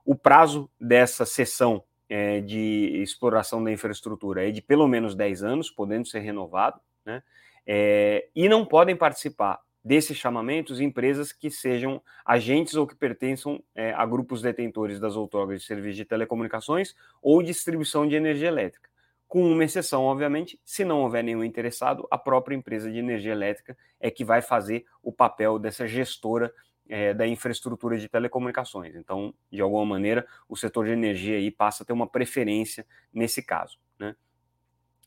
O 0.05 0.15
prazo 0.15 0.69
dessa 0.79 1.25
sessão 1.25 1.83
é, 2.09 2.41
de 2.41 3.03
exploração 3.03 3.63
da 3.63 3.73
infraestrutura 3.73 4.49
é 4.49 4.51
de 4.51 4.61
pelo 4.61 4.87
menos 4.87 5.15
10 5.15 5.43
anos, 5.43 5.71
podendo 5.71 6.07
ser 6.07 6.21
renovado, 6.21 6.81
né? 7.05 7.23
É, 7.67 8.29
e 8.35 8.49
não 8.49 8.65
podem 8.65 8.95
participar 8.95 9.59
desses 9.85 10.17
chamamentos 10.17 10.81
empresas 10.81 11.31
que 11.31 11.51
sejam 11.51 12.03
agentes 12.25 12.75
ou 12.75 12.87
que 12.87 12.95
pertençam 12.95 13.63
é, 13.75 13.93
a 13.93 14.07
grupos 14.07 14.41
detentores 14.41 14.99
das 14.99 15.15
outorgas 15.15 15.61
de 15.61 15.67
serviços 15.67 15.97
de 15.97 16.05
telecomunicações 16.07 16.95
ou 17.21 17.43
distribuição 17.43 18.09
de 18.09 18.15
energia 18.15 18.49
elétrica. 18.49 18.89
Com 19.29 19.43
uma 19.51 19.65
exceção, 19.65 20.05
obviamente, 20.05 20.59
se 20.65 20.85
não 20.85 21.01
houver 21.01 21.23
nenhum 21.23 21.45
interessado, 21.45 22.07
a 22.11 22.17
própria 22.17 22.55
empresa 22.55 22.91
de 22.91 22.99
energia 22.99 23.33
elétrica 23.33 23.77
é 24.01 24.11
que 24.11 24.25
vai 24.25 24.41
fazer 24.41 24.85
o 25.03 25.13
papel 25.13 25.59
dessa 25.59 25.87
gestora 25.87 26.53
é, 26.89 27.15
da 27.15 27.27
infraestrutura 27.27 27.99
de 27.99 28.09
telecomunicações. 28.09 28.95
Então, 28.95 29.35
de 29.51 29.61
alguma 29.61 29.85
maneira, 29.85 30.27
o 30.49 30.57
setor 30.57 30.87
de 30.87 30.93
energia 30.93 31.37
aí 31.37 31.51
passa 31.51 31.83
a 31.83 31.87
ter 31.87 31.93
uma 31.93 32.07
preferência 32.07 32.87
nesse 33.13 33.43
caso. 33.43 33.79
Né? 33.99 34.15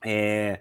É, 0.03 0.59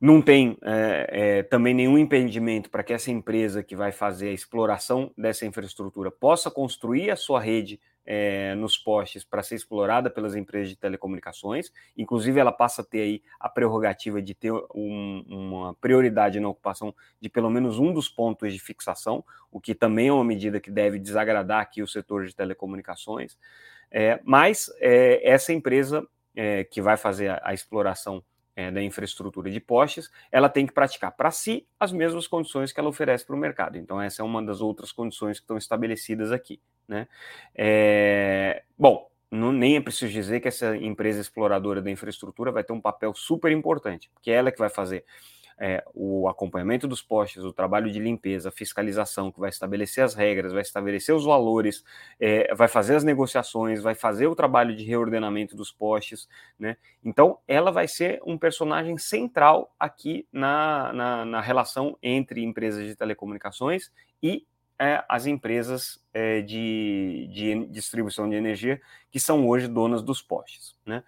não 0.00 0.20
tem 0.20 0.58
é, 0.62 1.08
é, 1.10 1.42
também 1.42 1.74
nenhum 1.74 1.96
impedimento 1.96 2.70
para 2.70 2.82
que 2.82 2.92
essa 2.92 3.10
empresa 3.10 3.62
que 3.62 3.76
vai 3.76 3.92
fazer 3.92 4.28
a 4.28 4.32
exploração 4.32 5.10
dessa 5.16 5.46
infraestrutura 5.46 6.10
possa 6.10 6.50
construir 6.50 7.10
a 7.10 7.16
sua 7.16 7.40
rede 7.40 7.80
é, 8.04 8.54
nos 8.54 8.76
postes 8.76 9.24
para 9.24 9.42
ser 9.42 9.54
explorada 9.54 10.10
pelas 10.10 10.34
empresas 10.34 10.68
de 10.68 10.76
telecomunicações. 10.76 11.72
Inclusive, 11.96 12.38
ela 12.38 12.52
passa 12.52 12.82
a 12.82 12.84
ter 12.84 13.00
aí 13.00 13.22
a 13.40 13.48
prerrogativa 13.48 14.20
de 14.20 14.34
ter 14.34 14.52
um, 14.74 15.24
uma 15.28 15.74
prioridade 15.74 16.38
na 16.40 16.48
ocupação 16.48 16.94
de 17.20 17.28
pelo 17.28 17.50
menos 17.50 17.78
um 17.78 17.92
dos 17.92 18.08
pontos 18.08 18.52
de 18.52 18.58
fixação, 18.58 19.24
o 19.50 19.60
que 19.60 19.74
também 19.74 20.08
é 20.08 20.12
uma 20.12 20.24
medida 20.24 20.60
que 20.60 20.70
deve 20.70 20.98
desagradar 20.98 21.60
aqui 21.60 21.82
o 21.82 21.88
setor 21.88 22.26
de 22.26 22.34
telecomunicações. 22.34 23.36
É, 23.90 24.20
mas 24.24 24.70
é, 24.78 25.28
essa 25.28 25.52
empresa 25.52 26.06
é, 26.34 26.64
que 26.64 26.82
vai 26.82 26.96
fazer 26.96 27.28
a, 27.28 27.40
a 27.44 27.54
exploração 27.54 28.22
é, 28.56 28.70
da 28.70 28.82
infraestrutura 28.82 29.50
de 29.50 29.60
postes, 29.60 30.10
ela 30.30 30.48
tem 30.48 30.66
que 30.66 30.72
praticar 30.72 31.12
para 31.12 31.30
si 31.30 31.66
as 31.78 31.92
mesmas 31.92 32.26
condições 32.26 32.72
que 32.72 32.78
ela 32.78 32.88
oferece 32.88 33.26
para 33.26 33.34
o 33.34 33.38
mercado. 33.38 33.76
Então, 33.76 34.00
essa 34.00 34.22
é 34.22 34.24
uma 34.24 34.42
das 34.42 34.60
outras 34.60 34.92
condições 34.92 35.38
que 35.38 35.44
estão 35.44 35.56
estabelecidas 35.56 36.30
aqui. 36.30 36.60
Né? 36.86 37.08
É, 37.54 38.62
bom, 38.78 39.08
não, 39.30 39.52
nem 39.52 39.76
é 39.76 39.80
preciso 39.80 40.12
dizer 40.12 40.40
que 40.40 40.48
essa 40.48 40.76
empresa 40.76 41.20
exploradora 41.20 41.82
da 41.82 41.90
infraestrutura 41.90 42.52
vai 42.52 42.62
ter 42.62 42.72
um 42.72 42.80
papel 42.80 43.14
super 43.14 43.50
importante, 43.50 44.10
porque 44.14 44.30
é 44.30 44.34
ela 44.34 44.52
que 44.52 44.58
vai 44.58 44.68
fazer 44.68 45.04
é, 45.58 45.84
o 45.94 46.28
acompanhamento 46.28 46.86
dos 46.88 47.02
postes, 47.02 47.42
o 47.42 47.52
trabalho 47.52 47.90
de 47.90 47.98
limpeza, 47.98 48.50
fiscalização, 48.50 49.30
que 49.30 49.40
vai 49.40 49.50
estabelecer 49.50 50.04
as 50.04 50.14
regras, 50.14 50.52
vai 50.52 50.62
estabelecer 50.62 51.14
os 51.14 51.24
valores, 51.24 51.84
é, 52.18 52.52
vai 52.54 52.68
fazer 52.68 52.96
as 52.96 53.04
negociações, 53.04 53.82
vai 53.82 53.94
fazer 53.94 54.26
o 54.26 54.34
trabalho 54.34 54.74
de 54.74 54.84
reordenamento 54.84 55.56
dos 55.56 55.70
postes, 55.70 56.28
né? 56.58 56.76
Então, 57.04 57.38
ela 57.46 57.70
vai 57.70 57.86
ser 57.88 58.20
um 58.26 58.36
personagem 58.38 58.98
central 58.98 59.74
aqui 59.78 60.26
na, 60.32 60.92
na, 60.92 61.24
na 61.24 61.40
relação 61.40 61.96
entre 62.02 62.42
empresas 62.42 62.84
de 62.86 62.96
telecomunicações 62.96 63.90
e 64.22 64.46
é, 64.78 65.04
as 65.08 65.26
empresas 65.26 66.02
é, 66.12 66.40
de, 66.40 67.28
de, 67.32 67.66
distribuição 67.66 68.28
de 68.28 68.36
energia 68.36 68.80
que 69.10 69.20
são 69.20 69.46
hoje 69.46 69.68
donas 69.68 70.02
dos 70.02 70.20
postes. 70.20 70.76
Né? 70.84 71.02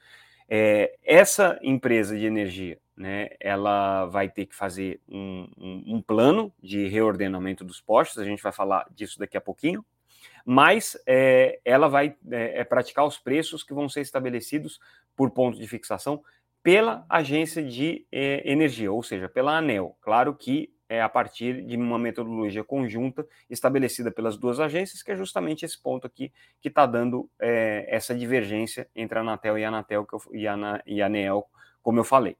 É, 0.48 0.96
essa 1.04 1.58
empresa 1.62 2.16
de 2.16 2.24
energia 2.24 2.78
né, 2.96 3.30
ela 3.40 4.06
vai 4.06 4.28
ter 4.28 4.46
que 4.46 4.54
fazer 4.54 5.00
um, 5.08 5.48
um, 5.58 5.96
um, 5.96 6.02
plano 6.02 6.52
de 6.62 6.86
reordenamento 6.88 7.64
dos 7.64 7.80
postos, 7.80 8.18
a 8.18 8.24
gente 8.24 8.42
vai 8.42 8.52
falar 8.52 8.86
disso 8.90 9.18
daqui 9.18 9.36
a 9.36 9.40
pouquinho, 9.40 9.84
mas 10.44 10.96
é, 11.06 11.60
ela 11.64 11.88
vai 11.88 12.16
é, 12.30 12.60
é, 12.60 12.64
praticar 12.64 13.04
os 13.04 13.18
preços 13.18 13.62
que 13.62 13.74
vão 13.74 13.88
ser 13.88 14.00
estabelecidos 14.00 14.80
por 15.14 15.30
ponto 15.30 15.58
de 15.58 15.66
fixação 15.66 16.22
pela 16.62 17.04
agência 17.08 17.62
de 17.62 18.04
energia, 18.10 18.90
ou 18.90 19.00
seja, 19.00 19.28
pela 19.28 19.56
ANEL. 19.56 19.96
Claro 20.00 20.34
que 20.34 20.74
é 20.88 21.00
a 21.00 21.08
partir 21.08 21.62
de 21.64 21.76
uma 21.76 21.98
metodologia 21.98 22.62
conjunta 22.62 23.26
estabelecida 23.50 24.10
pelas 24.10 24.36
duas 24.36 24.60
agências, 24.60 25.02
que 25.02 25.10
é 25.10 25.16
justamente 25.16 25.64
esse 25.64 25.80
ponto 25.80 26.06
aqui 26.06 26.32
que 26.60 26.68
está 26.68 26.86
dando 26.86 27.28
é, 27.40 27.86
essa 27.88 28.14
divergência 28.14 28.88
entre 28.94 29.18
a 29.18 29.22
Anatel 29.22 29.58
e 29.58 29.64
a 29.64 29.68
Anatel 29.68 30.06
eu, 30.12 30.22
e, 30.32 30.46
a, 30.46 30.82
e 30.86 31.02
a 31.02 31.06
ANEL, 31.06 31.46
como 31.82 31.98
eu 31.98 32.04
falei. 32.04 32.36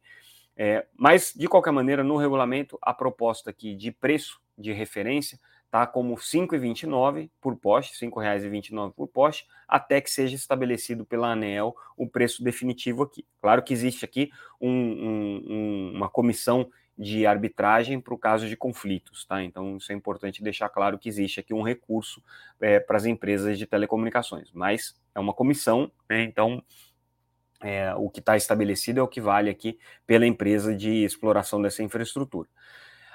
É, 0.57 0.87
mas, 0.97 1.35
de 1.37 1.47
qualquer 1.49 1.73
maneira, 1.73 2.03
no 2.03 2.17
regulamento, 2.17 2.79
a 2.81 2.95
proposta 2.95 3.51
aqui 3.51 3.75
de 3.75 3.93
preço 3.93 4.41
de 4.57 4.73
referência 4.73 5.39
está 5.67 5.87
como 5.87 6.15
R$ 6.15 6.21
5,29 6.21 7.29
por 7.41 7.57
poste, 7.57 8.03
R$ 8.03 8.11
5,29 8.11 8.95
por 8.95 9.09
poste, 9.09 9.47
até 9.69 10.01
que 10.01 10.11
seja 10.11 10.35
estabelecido 10.35 11.05
pela 11.05 11.33
ANEL 11.33 11.77
o 11.97 12.09
preço 12.09 12.43
definitivo 12.43 13.03
aqui. 13.03 13.27
Claro 13.43 13.63
que 13.63 13.75
existe 13.75 14.05
aqui 14.05 14.31
um, 14.59 14.71
um, 14.71 15.93
uma 15.97 16.09
comissão 16.09 16.71
de 16.99 17.27
arbitragem 17.27 18.01
para 18.01 18.15
o 18.15 18.19
caso 18.19 18.49
de 18.49 18.57
conflitos, 18.57 19.25
tá? 19.27 19.43
Então, 19.43 19.77
isso 19.77 19.93
é 19.93 19.95
importante 19.95 20.43
deixar 20.43 20.69
claro 20.69 20.99
que 20.99 21.09
existe 21.09 21.41
aqui 21.41 21.53
um 21.53 21.63
recurso 21.63 22.23
é, 22.61 22.81
para 22.81 22.97
as 22.97 23.05
empresas 23.05 23.59
de 23.59 23.67
telecomunicações, 23.67 24.51
mas 24.53 24.99
é 25.15 25.21
uma 25.21 25.35
comissão, 25.35 25.91
né? 26.09 26.23
Então, 26.23 26.63
é, 27.61 27.95
o 27.95 28.09
que 28.09 28.21
está 28.21 28.37
estabelecido 28.37 29.01
é 29.01 29.03
o 29.03 29.09
que 29.09 29.21
vale 29.21 29.51
aqui 29.51 29.79
pela 30.07 30.27
empresa 30.27 30.75
de 30.75 31.05
exploração 31.05 31.61
dessa 31.61 31.83
infraestrutura. 31.83 32.49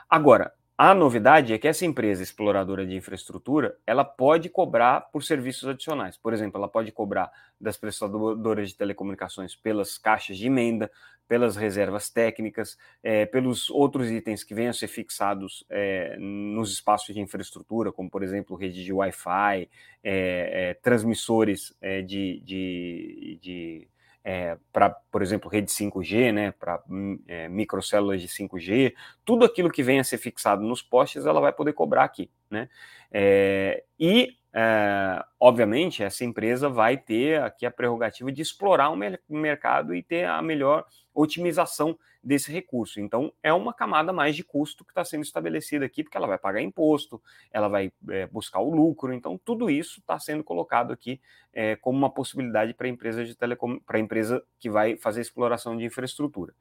Agora, 0.09 0.53
a 0.83 0.95
novidade 0.95 1.53
é 1.53 1.59
que 1.59 1.67
essa 1.67 1.85
empresa 1.85 2.23
exploradora 2.23 2.87
de 2.87 2.95
infraestrutura, 2.95 3.77
ela 3.85 4.03
pode 4.03 4.49
cobrar 4.49 5.01
por 5.11 5.23
serviços 5.23 5.69
adicionais. 5.69 6.17
Por 6.17 6.33
exemplo, 6.33 6.57
ela 6.57 6.67
pode 6.67 6.91
cobrar 6.91 7.31
das 7.59 7.77
prestadoras 7.77 8.69
de 8.69 8.75
telecomunicações 8.75 9.55
pelas 9.55 9.99
caixas 9.99 10.39
de 10.39 10.47
emenda, 10.47 10.89
pelas 11.27 11.55
reservas 11.55 12.09
técnicas, 12.09 12.79
é, 13.03 13.27
pelos 13.27 13.69
outros 13.69 14.09
itens 14.09 14.43
que 14.43 14.55
venham 14.55 14.71
a 14.71 14.73
ser 14.73 14.87
fixados 14.87 15.63
é, 15.69 16.17
nos 16.17 16.71
espaços 16.71 17.13
de 17.13 17.21
infraestrutura, 17.21 17.91
como, 17.91 18.09
por 18.09 18.23
exemplo, 18.23 18.57
rede 18.57 18.83
de 18.83 18.91
Wi-Fi, 18.91 19.69
é, 20.03 20.73
transmissores 20.81 21.77
de, 22.07 22.41
de, 22.43 23.39
de 23.39 23.87
é, 24.23 24.57
para, 24.71 24.89
por 24.89 25.21
exemplo, 25.21 25.49
rede 25.49 25.71
5G, 25.71 26.31
né, 26.31 26.51
para 26.51 26.81
hum, 26.89 27.19
é, 27.27 27.47
microcélulas 27.47 28.21
de 28.21 28.27
5G, 28.27 28.93
tudo 29.25 29.45
aquilo 29.45 29.71
que 29.71 29.83
venha 29.83 30.01
a 30.01 30.03
ser 30.03 30.17
fixado 30.17 30.61
nos 30.63 30.81
postes, 30.81 31.25
ela 31.25 31.41
vai 31.41 31.51
poder 31.51 31.73
cobrar 31.73 32.03
aqui. 32.03 32.29
Né? 32.49 32.69
É, 33.11 33.83
e, 33.99 34.37
é, 34.53 35.23
obviamente, 35.39 36.03
essa 36.03 36.25
empresa 36.25 36.67
vai 36.67 36.97
ter 36.97 37.41
aqui 37.41 37.65
a 37.65 37.71
prerrogativa 37.71 38.31
de 38.31 38.41
explorar 38.41 38.89
o 38.89 38.97
mercado 39.29 39.95
e 39.95 40.03
ter 40.03 40.25
a 40.25 40.41
melhor 40.41 40.85
otimização 41.13 41.97
desse 42.23 42.51
recurso. 42.51 42.99
Então, 42.99 43.33
é 43.41 43.51
uma 43.51 43.73
camada 43.73 44.13
mais 44.13 44.35
de 44.35 44.43
custo 44.43 44.85
que 44.85 44.91
está 44.91 45.03
sendo 45.03 45.23
estabelecida 45.23 45.85
aqui, 45.85 46.03
porque 46.03 46.15
ela 46.15 46.27
vai 46.27 46.37
pagar 46.37 46.61
imposto, 46.61 47.21
ela 47.51 47.67
vai 47.67 47.91
é, 48.09 48.27
buscar 48.27 48.59
o 48.59 48.69
lucro. 48.69 49.13
Então, 49.13 49.39
tudo 49.43 49.69
isso 49.69 49.99
está 49.99 50.19
sendo 50.19 50.43
colocado 50.43 50.93
aqui 50.93 51.19
é, 51.53 51.75
como 51.77 51.97
uma 51.97 52.09
possibilidade 52.09 52.73
para 52.73 52.87
a 52.87 52.89
empresa 52.89 53.25
de 53.25 53.35
telecom, 53.35 53.79
para 53.79 53.97
a 53.97 54.01
empresa 54.01 54.43
que 54.59 54.69
vai 54.69 54.97
fazer 54.97 55.21
exploração 55.21 55.75
de 55.75 55.85
infraestrutura. 55.85 56.53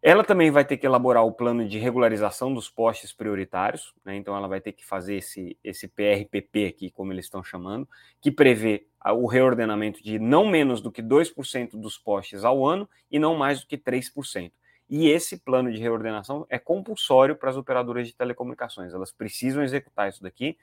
Ela 0.00 0.22
também 0.22 0.50
vai 0.50 0.64
ter 0.64 0.76
que 0.76 0.86
elaborar 0.86 1.24
o 1.24 1.32
plano 1.32 1.68
de 1.68 1.76
regularização 1.76 2.54
dos 2.54 2.70
postes 2.70 3.12
prioritários, 3.12 3.92
né? 4.04 4.14
então 4.14 4.36
ela 4.36 4.46
vai 4.46 4.60
ter 4.60 4.72
que 4.72 4.86
fazer 4.86 5.16
esse, 5.16 5.58
esse 5.62 5.88
PRPP 5.88 6.66
aqui, 6.66 6.90
como 6.90 7.12
eles 7.12 7.24
estão 7.24 7.42
chamando, 7.42 7.88
que 8.20 8.30
prevê 8.30 8.86
o 9.04 9.26
reordenamento 9.26 10.00
de 10.02 10.18
não 10.18 10.46
menos 10.46 10.80
do 10.80 10.92
que 10.92 11.02
2% 11.02 11.70
dos 11.72 11.98
postes 11.98 12.44
ao 12.44 12.64
ano 12.64 12.88
e 13.10 13.18
não 13.18 13.36
mais 13.36 13.60
do 13.60 13.66
que 13.66 13.76
3%. 13.76 14.52
E 14.88 15.08
esse 15.08 15.36
plano 15.38 15.70
de 15.72 15.78
reordenação 15.78 16.46
é 16.48 16.58
compulsório 16.58 17.34
para 17.34 17.50
as 17.50 17.56
operadoras 17.56 18.06
de 18.06 18.14
telecomunicações, 18.14 18.94
elas 18.94 19.10
precisam 19.10 19.62
executar 19.64 20.08
isso 20.08 20.22
daqui, 20.22 20.56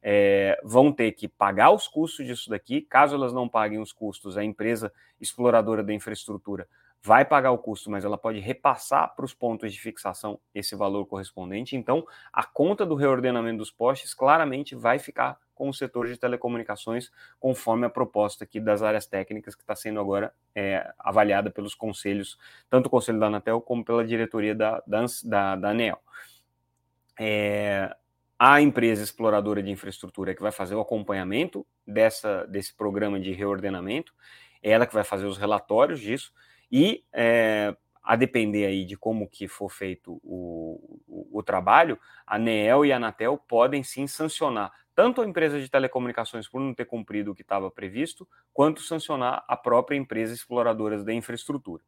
é, 0.00 0.58
vão 0.62 0.92
ter 0.92 1.10
que 1.12 1.26
pagar 1.26 1.72
os 1.72 1.88
custos 1.88 2.24
disso 2.24 2.48
daqui, 2.48 2.82
caso 2.82 3.16
elas 3.16 3.32
não 3.32 3.48
paguem 3.48 3.80
os 3.80 3.92
custos, 3.92 4.36
a 4.36 4.44
empresa 4.44 4.92
exploradora 5.20 5.82
da 5.82 5.92
infraestrutura 5.92 6.68
vai 7.02 7.24
pagar 7.24 7.52
o 7.52 7.58
custo, 7.58 7.90
mas 7.90 8.04
ela 8.04 8.18
pode 8.18 8.40
repassar 8.40 9.14
para 9.14 9.24
os 9.24 9.32
pontos 9.32 9.72
de 9.72 9.80
fixação 9.80 10.40
esse 10.54 10.74
valor 10.74 11.06
correspondente. 11.06 11.76
Então, 11.76 12.06
a 12.32 12.44
conta 12.44 12.84
do 12.84 12.94
reordenamento 12.94 13.58
dos 13.58 13.70
postes 13.70 14.12
claramente 14.12 14.74
vai 14.74 14.98
ficar 14.98 15.38
com 15.54 15.68
o 15.70 15.74
setor 15.74 16.06
de 16.06 16.18
telecomunicações, 16.18 17.10
conforme 17.40 17.86
a 17.86 17.90
proposta 17.90 18.44
aqui 18.44 18.60
das 18.60 18.82
áreas 18.82 19.06
técnicas 19.06 19.54
que 19.54 19.62
está 19.62 19.74
sendo 19.74 19.98
agora 19.98 20.32
é, 20.54 20.92
avaliada 20.98 21.50
pelos 21.50 21.74
conselhos, 21.74 22.38
tanto 22.68 22.86
o 22.86 22.90
conselho 22.90 23.18
da 23.18 23.26
Anatel 23.26 23.60
como 23.60 23.84
pela 23.84 24.04
diretoria 24.04 24.54
da, 24.54 24.82
da, 24.86 25.56
da 25.56 25.70
ANEL. 25.70 25.98
É, 27.18 27.96
a 28.38 28.60
empresa 28.60 29.02
exploradora 29.02 29.62
de 29.62 29.70
infraestrutura 29.70 30.34
que 30.34 30.42
vai 30.42 30.52
fazer 30.52 30.74
o 30.74 30.80
acompanhamento 30.80 31.66
dessa, 31.86 32.46
desse 32.46 32.74
programa 32.74 33.18
de 33.18 33.32
reordenamento, 33.32 34.12
é 34.62 34.72
ela 34.72 34.86
que 34.86 34.94
vai 34.94 35.04
fazer 35.04 35.24
os 35.24 35.38
relatórios 35.38 36.00
disso, 36.00 36.32
e 36.70 37.04
é, 37.12 37.76
a 38.02 38.16
depender 38.16 38.66
aí 38.66 38.84
de 38.84 38.96
como 38.96 39.28
que 39.28 39.48
for 39.48 39.68
feito 39.68 40.20
o, 40.22 41.00
o, 41.08 41.38
o 41.38 41.42
trabalho, 41.42 41.98
a 42.26 42.36
ANEEL 42.36 42.84
e 42.84 42.92
a 42.92 42.96
Anatel 42.96 43.36
podem 43.36 43.82
sim 43.82 44.06
sancionar 44.06 44.72
tanto 44.96 45.20
a 45.20 45.26
empresa 45.26 45.60
de 45.60 45.68
telecomunicações 45.68 46.48
por 46.48 46.58
não 46.58 46.72
ter 46.72 46.86
cumprido 46.86 47.30
o 47.30 47.34
que 47.34 47.42
estava 47.42 47.70
previsto, 47.70 48.26
quanto 48.50 48.80
sancionar 48.80 49.44
a 49.46 49.54
própria 49.54 49.94
empresa 49.94 50.32
exploradora 50.32 51.04
da 51.04 51.12
infraestrutura. 51.12 51.82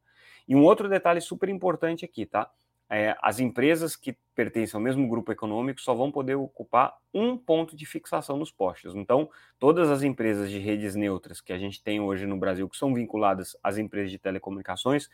E 0.47 0.55
um 0.55 0.63
outro 0.63 0.91
detalhe 0.91 1.21
super 1.21 1.49
importante 1.49 2.05
aqui, 2.05 2.27
tá? 2.27 2.51
É, 2.91 3.15
as 3.21 3.39
empresas 3.39 3.95
que 3.95 4.17
pertencem 4.35 4.79
ao 4.79 4.83
mesmo 4.83 5.07
grupo 5.09 5.31
econômico 5.31 5.81
só 5.81 5.95
vão 5.95 6.11
poder 6.11 6.37
ocupar 6.37 6.97
um 7.13 7.37
ponto 7.37 7.77
de 7.77 7.85
fixação 7.85 8.39
nos 8.39 8.51
postes. 8.51 8.95
Então, 8.95 9.29
todas 9.59 9.91
as 9.91 10.03
empresas 10.03 10.51
de 10.51 10.59
redes 10.59 10.95
neutras 10.95 11.41
que 11.41 11.53
a 11.53 11.59
gente 11.59 11.83
tem 11.83 12.01
hoje 12.01 12.27
no 12.27 12.39
Brasil, 12.39 12.69
que 12.69 12.77
são 12.77 12.95
vinculadas 12.95 13.57
às 13.63 13.77
empresas 13.77 14.11
de 14.11 14.19
telecomunicações, 14.19 15.11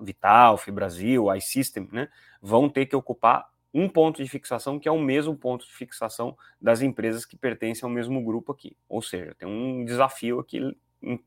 Vital, 0.00 0.56
Fibrasil, 0.56 1.34
iSystem, 1.34 1.88
né, 1.92 2.08
vão 2.40 2.68
ter 2.68 2.86
que 2.86 2.96
ocupar 2.96 3.50
um 3.74 3.88
ponto 3.88 4.22
de 4.22 4.28
fixação 4.28 4.78
que 4.78 4.88
é 4.88 4.92
o 4.92 4.98
mesmo 4.98 5.36
ponto 5.36 5.66
de 5.66 5.72
fixação 5.72 6.36
das 6.60 6.82
empresas 6.82 7.24
que 7.24 7.36
pertencem 7.36 7.86
ao 7.86 7.90
mesmo 7.90 8.22
grupo 8.22 8.52
aqui. 8.52 8.76
Ou 8.88 9.02
seja, 9.02 9.34
tem 9.38 9.48
um 9.48 9.84
desafio 9.84 10.40
aqui 10.40 10.60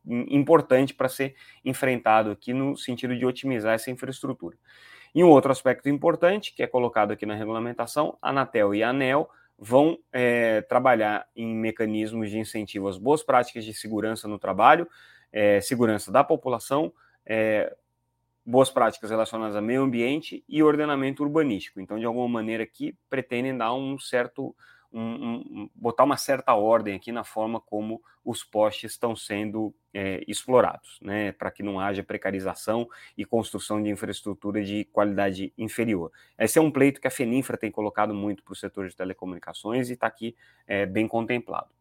importante 0.05 0.93
para 0.93 1.09
ser 1.09 1.35
enfrentado 1.63 2.31
aqui 2.31 2.53
no 2.53 2.77
sentido 2.77 3.17
de 3.17 3.25
otimizar 3.25 3.73
essa 3.73 3.91
infraestrutura. 3.91 4.57
E 5.15 5.23
um 5.23 5.29
outro 5.29 5.49
aspecto 5.49 5.87
importante, 5.87 6.53
que 6.53 6.61
é 6.61 6.67
colocado 6.67 7.11
aqui 7.11 7.25
na 7.25 7.35
regulamentação, 7.35 8.17
a 8.21 8.31
Anatel 8.31 8.75
e 8.75 8.83
a 8.83 8.89
ANEL 8.89 9.29
vão 9.57 9.97
é, 10.11 10.61
trabalhar 10.63 11.25
em 11.33 11.55
mecanismos 11.55 12.29
de 12.29 12.37
incentivo 12.37 12.89
às 12.89 12.97
boas 12.97 13.23
práticas 13.23 13.63
de 13.63 13.73
segurança 13.73 14.27
no 14.27 14.37
trabalho, 14.37 14.85
é, 15.31 15.61
segurança 15.61 16.11
da 16.11 16.21
população, 16.21 16.91
é, 17.25 17.73
boas 18.45 18.69
práticas 18.69 19.09
relacionadas 19.09 19.55
ao 19.55 19.61
meio 19.61 19.83
ambiente 19.83 20.43
e 20.49 20.61
ordenamento 20.61 21.23
urbanístico. 21.23 21.79
Então, 21.79 21.97
de 21.97 22.05
alguma 22.05 22.27
maneira 22.27 22.63
aqui, 22.63 22.93
pretendem 23.09 23.57
dar 23.57 23.73
um 23.73 23.97
certo 23.97 24.53
um, 24.95 25.35
um, 25.35 25.69
botar 25.75 26.05
uma 26.05 26.15
certa 26.15 26.53
ordem 26.53 26.95
aqui 26.95 27.11
na 27.11 27.25
forma 27.25 27.59
como 27.59 28.01
os 28.23 28.43
postes 28.43 28.93
estão 28.93 29.15
sendo 29.15 29.75
é, 29.93 30.23
explorados, 30.27 30.97
né, 31.01 31.33
para 31.33 31.51
que 31.51 31.61
não 31.61 31.79
haja 31.79 32.01
precarização 32.01 32.87
e 33.17 33.25
construção 33.25 33.83
de 33.83 33.89
infraestrutura 33.89 34.63
de 34.63 34.85
qualidade 34.85 35.53
inferior. 35.57 36.11
Esse 36.39 36.57
é 36.57 36.61
um 36.61 36.71
pleito 36.71 37.01
que 37.01 37.07
a 37.07 37.11
Feninfra 37.11 37.57
tem 37.57 37.69
colocado 37.69 38.13
muito 38.13 38.41
para 38.41 38.53
o 38.53 38.55
setor 38.55 38.87
de 38.87 38.95
telecomunicações 38.95 39.89
e 39.89 39.93
está 39.93 40.07
aqui 40.07 40.35
é, 40.65 40.85
bem 40.85 41.07
contemplado. 41.07 41.74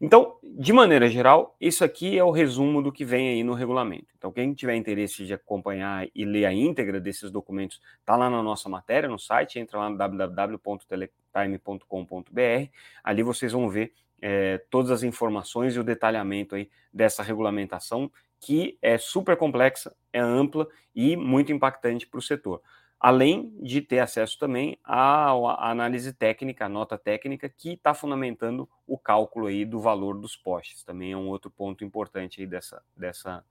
Então, 0.00 0.38
de 0.42 0.72
maneira 0.72 1.10
geral, 1.10 1.54
isso 1.60 1.84
aqui 1.84 2.18
é 2.18 2.24
o 2.24 2.30
resumo 2.30 2.80
do 2.80 2.90
que 2.90 3.04
vem 3.04 3.28
aí 3.28 3.44
no 3.44 3.52
regulamento. 3.52 4.06
Então, 4.16 4.32
quem 4.32 4.54
tiver 4.54 4.74
interesse 4.74 5.26
de 5.26 5.34
acompanhar 5.34 6.08
e 6.14 6.24
ler 6.24 6.46
a 6.46 6.54
íntegra 6.54 6.98
desses 6.98 7.30
documentos, 7.30 7.82
está 7.98 8.16
lá 8.16 8.30
na 8.30 8.42
nossa 8.42 8.66
matéria, 8.66 9.10
no 9.10 9.18
site, 9.18 9.58
entra 9.58 9.78
lá 9.78 9.90
no 9.90 9.98
www.teletime.com.br, 9.98 12.70
ali 13.04 13.22
vocês 13.22 13.52
vão 13.52 13.68
ver 13.68 13.92
é, 14.22 14.56
todas 14.70 14.90
as 14.90 15.02
informações 15.02 15.76
e 15.76 15.78
o 15.78 15.84
detalhamento 15.84 16.54
aí 16.54 16.70
dessa 16.90 17.22
regulamentação, 17.22 18.10
que 18.40 18.78
é 18.80 18.96
super 18.96 19.36
complexa, 19.36 19.94
é 20.14 20.18
ampla 20.18 20.66
e 20.94 21.14
muito 21.14 21.52
impactante 21.52 22.06
para 22.06 22.18
o 22.18 22.22
setor 22.22 22.62
além 23.00 23.56
de 23.62 23.80
ter 23.80 24.00
acesso 24.00 24.38
também 24.38 24.78
à, 24.84 25.30
à 25.30 25.70
análise 25.70 26.12
técnica, 26.12 26.66
à 26.66 26.68
nota 26.68 26.98
técnica, 26.98 27.48
que 27.48 27.72
está 27.72 27.94
fundamentando 27.94 28.68
o 28.86 28.98
cálculo 28.98 29.46
aí 29.46 29.64
do 29.64 29.80
valor 29.80 30.18
dos 30.18 30.36
postes. 30.36 30.84
Também 30.84 31.12
é 31.12 31.16
um 31.16 31.28
outro 31.28 31.50
ponto 31.50 31.82
importante 31.82 32.42
aí 32.42 32.46
dessa, 32.46 32.82
dessa 32.94 33.42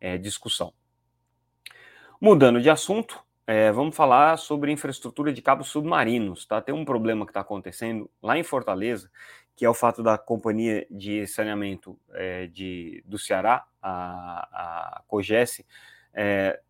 é, 0.00 0.16
discussão. 0.16 0.72
Mudando 2.18 2.62
de 2.62 2.70
assunto, 2.70 3.22
é, 3.46 3.70
vamos 3.70 3.94
falar 3.94 4.38
sobre 4.38 4.72
infraestrutura 4.72 5.34
de 5.34 5.42
cabos 5.42 5.68
submarinos. 5.68 6.46
Tá? 6.46 6.62
Tem 6.62 6.74
um 6.74 6.84
problema 6.84 7.26
que 7.26 7.30
está 7.30 7.40
acontecendo 7.40 8.10
lá 8.22 8.38
em 8.38 8.42
Fortaleza, 8.42 9.10
que 9.54 9.66
é 9.66 9.68
o 9.68 9.74
fato 9.74 10.02
da 10.02 10.16
companhia 10.16 10.86
de 10.90 11.26
saneamento 11.26 11.98
é, 12.14 12.46
de, 12.46 13.04
do 13.04 13.18
Ceará, 13.18 13.66
a, 13.82 14.96
a 14.96 15.02
COGES, 15.06 15.62
é, 16.14 16.60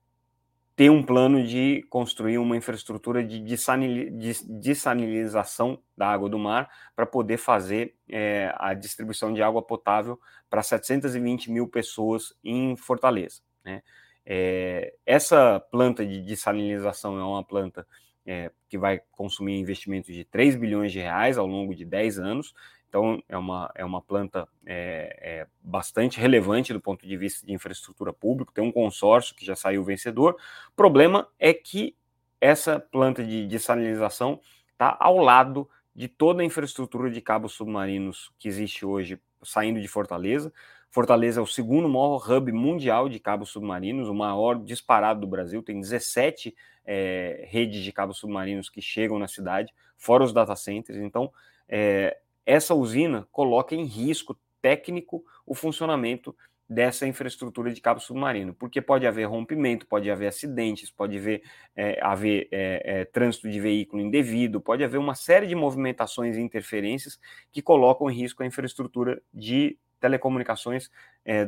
ter 0.76 0.90
um 0.90 1.02
plano 1.02 1.44
de 1.44 1.84
construir 1.88 2.38
uma 2.38 2.56
infraestrutura 2.56 3.22
de 3.22 3.40
dessalinização 3.40 5.78
da 5.96 6.08
água 6.08 6.28
do 6.28 6.38
mar 6.38 6.68
para 6.96 7.06
poder 7.06 7.36
fazer 7.36 7.94
é, 8.08 8.52
a 8.56 8.74
distribuição 8.74 9.32
de 9.32 9.40
água 9.40 9.62
potável 9.62 10.18
para 10.50 10.62
720 10.62 11.50
mil 11.50 11.68
pessoas 11.68 12.34
em 12.42 12.76
Fortaleza. 12.76 13.40
Né? 13.64 13.82
É, 14.26 14.94
essa 15.06 15.60
planta 15.70 16.04
de 16.04 16.20
dessalinização 16.22 17.18
é 17.18 17.24
uma 17.24 17.44
planta 17.44 17.86
é, 18.26 18.50
que 18.68 18.76
vai 18.76 19.00
consumir 19.12 19.58
investimentos 19.58 20.12
de 20.12 20.24
3 20.24 20.56
bilhões 20.56 20.90
de 20.90 20.98
reais 20.98 21.38
ao 21.38 21.46
longo 21.46 21.74
de 21.74 21.84
10 21.84 22.18
anos, 22.18 22.52
então, 22.94 23.20
é 23.28 23.36
uma, 23.36 23.72
é 23.74 23.84
uma 23.84 24.00
planta 24.00 24.46
é, 24.64 25.18
é 25.20 25.46
bastante 25.60 26.20
relevante 26.20 26.72
do 26.72 26.80
ponto 26.80 27.04
de 27.04 27.16
vista 27.16 27.44
de 27.44 27.52
infraestrutura 27.52 28.12
pública. 28.12 28.52
Tem 28.54 28.62
um 28.62 28.70
consórcio 28.70 29.34
que 29.34 29.44
já 29.44 29.56
saiu 29.56 29.82
vencedor. 29.82 30.36
O 30.68 30.76
problema 30.76 31.26
é 31.36 31.52
que 31.52 31.96
essa 32.40 32.78
planta 32.78 33.24
de 33.24 33.48
dessalinização 33.48 34.38
está 34.70 34.96
ao 35.00 35.18
lado 35.18 35.68
de 35.92 36.06
toda 36.06 36.40
a 36.40 36.44
infraestrutura 36.44 37.10
de 37.10 37.20
cabos 37.20 37.54
submarinos 37.54 38.30
que 38.38 38.46
existe 38.46 38.86
hoje 38.86 39.20
saindo 39.42 39.80
de 39.80 39.88
Fortaleza. 39.88 40.52
Fortaleza 40.88 41.40
é 41.40 41.42
o 41.42 41.46
segundo 41.48 41.88
maior 41.88 42.24
hub 42.30 42.52
mundial 42.52 43.08
de 43.08 43.18
cabos 43.18 43.48
submarinos, 43.50 44.08
o 44.08 44.14
maior 44.14 44.54
disparado 44.62 45.20
do 45.20 45.26
Brasil. 45.26 45.64
Tem 45.64 45.80
17 45.80 46.54
é, 46.86 47.44
redes 47.50 47.82
de 47.82 47.90
cabos 47.90 48.18
submarinos 48.18 48.68
que 48.68 48.80
chegam 48.80 49.18
na 49.18 49.26
cidade, 49.26 49.74
fora 49.96 50.22
os 50.22 50.32
data 50.32 50.54
centers. 50.54 51.00
Então, 51.00 51.32
é, 51.68 52.18
essa 52.46 52.74
usina 52.74 53.26
coloca 53.30 53.74
em 53.74 53.84
risco 53.84 54.38
técnico 54.60 55.24
o 55.46 55.54
funcionamento 55.54 56.34
dessa 56.68 57.06
infraestrutura 57.06 57.72
de 57.72 57.80
cabo 57.80 58.00
submarino, 58.00 58.54
porque 58.54 58.80
pode 58.80 59.06
haver 59.06 59.24
rompimento, 59.24 59.86
pode 59.86 60.10
haver 60.10 60.28
acidentes, 60.28 60.90
pode 60.90 61.18
haver, 61.18 61.42
é, 61.76 61.98
haver 62.02 62.48
é, 62.50 63.00
é, 63.00 63.04
trânsito 63.04 63.50
de 63.50 63.60
veículo 63.60 64.02
indevido, 64.02 64.60
pode 64.60 64.82
haver 64.82 64.98
uma 64.98 65.14
série 65.14 65.46
de 65.46 65.54
movimentações 65.54 66.36
e 66.36 66.40
interferências 66.40 67.18
que 67.52 67.60
colocam 67.60 68.10
em 68.10 68.14
risco 68.14 68.42
a 68.42 68.46
infraestrutura 68.46 69.20
de 69.32 69.78
telecomunicações 70.00 70.90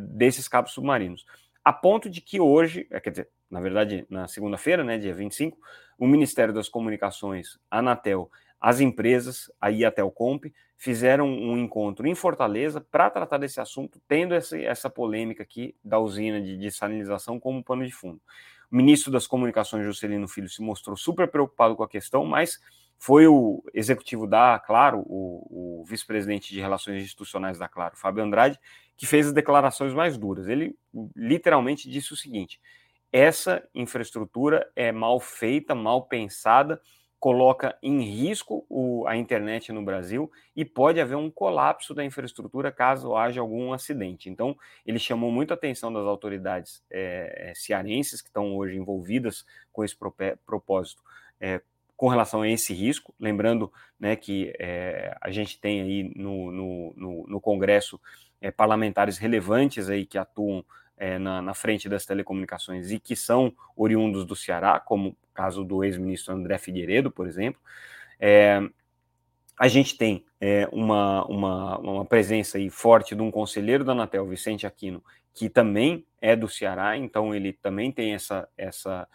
desses 0.09 0.49
cabos 0.49 0.73
submarinos. 0.73 1.27
A 1.63 1.75
ponto 1.75 2.09
de 2.09 2.23
que 2.23 2.41
hoje, 2.41 2.85
quer 3.03 3.11
dizer, 3.11 3.29
na 3.51 3.61
verdade, 3.61 4.07
na 4.09 4.27
segunda-feira, 4.29 4.83
né, 4.83 4.97
dia 4.97 5.13
25, 5.13 5.59
o 5.99 6.07
Ministério 6.07 6.55
das 6.55 6.69
Comunicações, 6.69 7.59
a 7.71 7.81
Anatel 7.81 8.31
as 8.61 8.81
empresas, 8.81 9.51
a 9.61 9.69
Iatelcomp, 9.69 10.53
fizeram 10.77 11.27
um 11.27 11.57
encontro 11.57 12.07
em 12.07 12.15
Fortaleza 12.15 12.81
para 12.81 13.11
tratar 13.11 13.39
desse 13.39 13.61
assunto, 13.61 14.01
tendo 14.07 14.35
essa, 14.35 14.59
essa 14.59 14.91
polêmica 14.91 15.43
aqui 15.43 15.75
da 15.83 15.99
usina 15.99 16.41
de 16.41 16.57
dessalinização 16.57 17.41
como 17.41 17.65
pano 17.65 17.87
de 17.87 17.93
fundo. 17.93 18.21
O 18.71 18.77
ministro 18.77 19.11
das 19.11 19.27
Comunicações, 19.27 19.85
Juscelino 19.85 20.29
Filho, 20.29 20.49
se 20.49 20.61
mostrou 20.61 20.97
super 20.97 21.29
preocupado 21.29 21.77
com 21.77 21.83
a 21.83 21.89
questão, 21.89 22.25
mas 22.25 22.61
foi 22.99 23.27
o 23.27 23.63
executivo 23.73 24.27
da 24.27 24.59
Claro, 24.59 25.01
o, 25.07 25.81
o 25.81 25.85
vice-presidente 25.85 26.53
de 26.53 26.61
Relações 26.61 27.03
Institucionais 27.03 27.59
da 27.59 27.69
Claro, 27.69 27.97
Fábio 27.97 28.25
Andrade, 28.25 28.59
que 28.97 29.07
fez 29.07 29.29
as 29.29 29.33
declarações 29.33 29.93
mais 29.93 30.17
duras. 30.17 30.49
Ele 30.49 30.77
literalmente 31.15 31.89
disse 31.89 32.13
o 32.13 32.17
seguinte: 32.17 32.61
essa 33.13 33.67
infraestrutura 33.75 34.69
é 34.75 34.91
mal 34.93 35.21
feita, 35.21 35.75
mal 35.75 36.07
pensada 36.07 36.81
coloca 37.27 37.77
em 37.83 38.03
risco 38.03 38.65
o, 38.69 39.05
a 39.09 39.17
internet 39.17 39.73
no 39.73 39.85
Brasil 39.85 40.31
e 40.55 40.65
pode 40.65 41.01
haver 41.01 41.17
um 41.17 41.29
colapso 41.29 41.93
da 41.93 42.05
infraestrutura 42.05 42.71
caso 42.71 43.17
haja 43.17 43.41
algum 43.41 43.73
acidente. 43.73 44.31
Então, 44.31 44.57
ele 44.87 45.01
chamou 45.01 45.29
muito 45.33 45.51
a 45.51 45.55
atenção 45.55 45.93
das 45.93 46.05
autoridades 46.05 46.85
é, 46.89 47.53
cearenses 47.57 48.23
que 48.23 48.29
estão 48.29 48.55
hoje 48.55 48.77
envolvidas 48.77 49.45
com 49.73 49.83
esse 49.83 49.97
propósito. 50.47 51.03
É, 51.41 51.61
com 51.97 52.07
relação 52.07 52.43
a 52.43 52.49
esse 52.49 52.73
risco, 52.73 53.13
lembrando 53.19 53.73
né, 53.99 54.15
que 54.15 54.55
é, 54.61 55.13
a 55.21 55.33
gente 55.33 55.59
tem 55.59 55.83
aí 55.83 56.13
no, 56.15 56.53
no, 56.53 56.95
no, 56.97 57.27
no 57.27 57.41
Congresso 57.41 58.01
parlamentares 58.57 59.19
relevantes 59.19 59.91
aí 59.91 60.07
que 60.07 60.17
atuam 60.17 60.65
é, 60.97 61.19
na, 61.19 61.43
na, 61.43 61.55
frente 61.55 61.89
das 61.89 62.07
telecomunicações 62.07 62.91
e 62.91 62.99
que 62.99 63.15
são 63.15 63.53
oriundos 63.77 64.25
do 64.25 64.35
Ceará, 64.35 64.81
como 64.81 65.11
o 65.11 65.17
caso 65.35 65.65
do 65.65 65.85
ex-ministro 65.85 66.35
André 66.35 66.59
Figueiredo, 66.59 67.11
por 67.11 67.27
exemplo. 67.27 67.61
É, 68.19 68.61
a 69.59 69.69
gente 69.69 69.97
tem 69.97 70.25
é, 70.41 70.69
uma, 70.73 71.25
uma, 71.27 71.79
uma 71.79 72.05
presença 72.05 72.59
aí 72.59 72.69
forte 72.71 73.15
de 73.15 73.23
um 73.23 73.31
conselheiro 73.31 73.85
da 73.85 73.93
Anatel, 73.93 74.27
Vicente 74.27 74.67
Aquino, 74.67 75.03
que 75.35 75.49
também 75.49 76.07
é 76.21 76.35
do 76.35 76.49
Ceará, 76.49 76.97
então 76.97 77.35
ele 77.35 77.53
também 77.53 77.93
tem 77.93 78.15
essa, 78.15 78.49
essa 78.57 79.07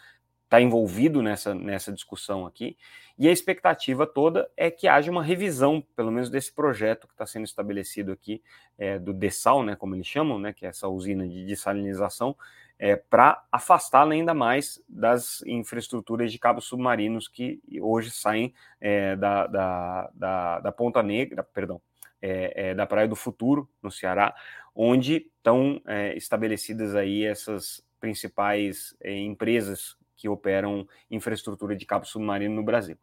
está 0.51 0.59
envolvido 0.59 1.21
nessa, 1.21 1.55
nessa 1.55 1.93
discussão 1.93 2.45
aqui, 2.45 2.75
e 3.17 3.25
a 3.25 3.31
expectativa 3.31 4.05
toda 4.05 4.51
é 4.57 4.69
que 4.69 4.85
haja 4.85 5.09
uma 5.09 5.23
revisão, 5.23 5.81
pelo 5.95 6.11
menos 6.11 6.29
desse 6.29 6.51
projeto 6.51 7.07
que 7.07 7.13
está 7.13 7.25
sendo 7.25 7.45
estabelecido 7.45 8.11
aqui, 8.11 8.43
é, 8.77 8.99
do 8.99 9.13
DESAL, 9.13 9.63
né, 9.63 9.77
como 9.77 9.95
eles 9.95 10.05
chamam, 10.05 10.37
né, 10.37 10.51
que 10.51 10.65
é 10.65 10.69
essa 10.69 10.89
usina 10.89 11.25
de 11.25 11.45
dessalinização, 11.45 12.35
é, 12.77 12.97
para 12.97 13.41
afastá-la 13.49 14.13
ainda 14.13 14.33
mais 14.33 14.83
das 14.89 15.41
infraestruturas 15.43 16.29
de 16.33 16.37
cabos 16.37 16.65
submarinos 16.65 17.29
que 17.29 17.61
hoje 17.79 18.11
saem 18.11 18.53
é, 18.81 19.15
da, 19.15 19.47
da, 19.47 20.11
da, 20.13 20.59
da, 20.59 20.71
Ponta 20.73 21.01
Negra, 21.01 21.43
perdão, 21.43 21.81
é, 22.21 22.71
é, 22.71 22.75
da 22.75 22.85
Praia 22.85 23.07
do 23.07 23.15
Futuro, 23.15 23.69
no 23.81 23.89
Ceará, 23.89 24.35
onde 24.75 25.31
estão 25.37 25.81
é, 25.87 26.17
estabelecidas 26.17 26.93
aí 26.93 27.23
essas 27.23 27.81
principais 27.99 28.95
empresas 29.05 29.95
que 30.21 30.29
operam 30.29 30.87
infraestrutura 31.09 31.75
de 31.75 31.83
cabo 31.83 32.05
submarino 32.05 32.53
no 32.53 32.63
Brasil. 32.63 32.95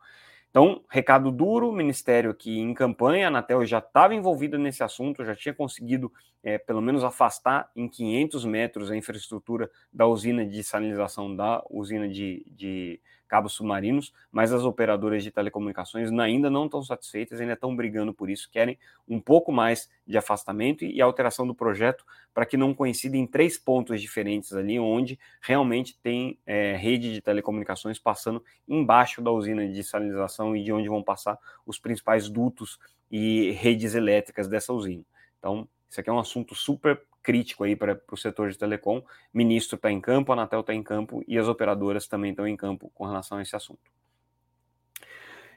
Então, 0.50 0.82
recado 0.88 1.30
duro, 1.30 1.72
Ministério 1.72 2.30
aqui 2.30 2.58
em 2.58 2.72
campanha, 2.72 3.26
a 3.26 3.28
Anatel 3.28 3.66
já 3.66 3.80
estava 3.80 4.14
envolvida 4.14 4.56
nesse 4.56 4.82
assunto, 4.82 5.24
já 5.24 5.34
tinha 5.34 5.52
conseguido, 5.52 6.10
é, 6.42 6.56
pelo 6.56 6.80
menos, 6.80 7.04
afastar 7.04 7.70
em 7.76 7.88
500 7.88 8.44
metros 8.44 8.90
a 8.90 8.96
infraestrutura 8.96 9.70
da 9.92 10.06
usina 10.06 10.46
de 10.46 10.62
salinização, 10.62 11.34
da 11.34 11.62
usina 11.68 12.08
de, 12.08 12.46
de 12.50 13.00
cabos 13.28 13.52
submarinos, 13.52 14.12
mas 14.32 14.52
as 14.52 14.64
operadoras 14.64 15.22
de 15.22 15.30
telecomunicações 15.30 16.10
ainda 16.10 16.50
não 16.50 16.64
estão 16.64 16.82
satisfeitas, 16.82 17.40
ainda 17.40 17.52
estão 17.52 17.76
brigando 17.76 18.12
por 18.12 18.30
isso, 18.30 18.50
querem 18.50 18.78
um 19.06 19.20
pouco 19.20 19.52
mais 19.52 19.90
de 20.06 20.16
afastamento 20.16 20.84
e 20.84 21.00
alteração 21.00 21.46
do 21.46 21.54
projeto 21.54 22.04
para 22.32 22.46
que 22.46 22.56
não 22.56 22.74
coincida 22.74 23.16
em 23.16 23.26
três 23.26 23.58
pontos 23.58 24.00
diferentes 24.00 24.52
ali, 24.52 24.78
onde 24.78 25.18
realmente 25.40 25.98
tem 26.02 26.38
é, 26.46 26.76
rede 26.76 27.12
de 27.12 27.20
telecomunicações 27.20 27.98
passando 27.98 28.42
embaixo 28.66 29.20
da 29.20 29.30
usina 29.30 29.68
de 29.68 29.84
salinização 29.84 30.56
e 30.56 30.64
de 30.64 30.72
onde 30.72 30.88
vão 30.88 31.02
passar 31.02 31.38
os 31.66 31.78
principais 31.78 32.28
dutos 32.28 32.78
e 33.10 33.50
redes 33.52 33.94
elétricas 33.94 34.48
dessa 34.48 34.72
usina. 34.72 35.04
Então, 35.38 35.68
isso 35.88 36.00
aqui 36.00 36.10
é 36.10 36.12
um 36.12 36.18
assunto 36.18 36.54
super 36.54 37.02
crítico 37.22 37.64
aí 37.64 37.76
para 37.76 38.00
o 38.10 38.16
setor 38.16 38.50
de 38.50 38.58
telecom. 38.58 39.02
Ministro 39.32 39.76
está 39.76 39.90
em 39.90 40.00
campo, 40.00 40.32
a 40.32 40.34
Anatel 40.34 40.60
está 40.60 40.74
em 40.74 40.82
campo 40.82 41.22
e 41.26 41.38
as 41.38 41.48
operadoras 41.48 42.06
também 42.06 42.30
estão 42.30 42.46
em 42.46 42.56
campo 42.56 42.90
com 42.94 43.04
relação 43.04 43.38
a 43.38 43.42
esse 43.42 43.54
assunto. 43.54 43.90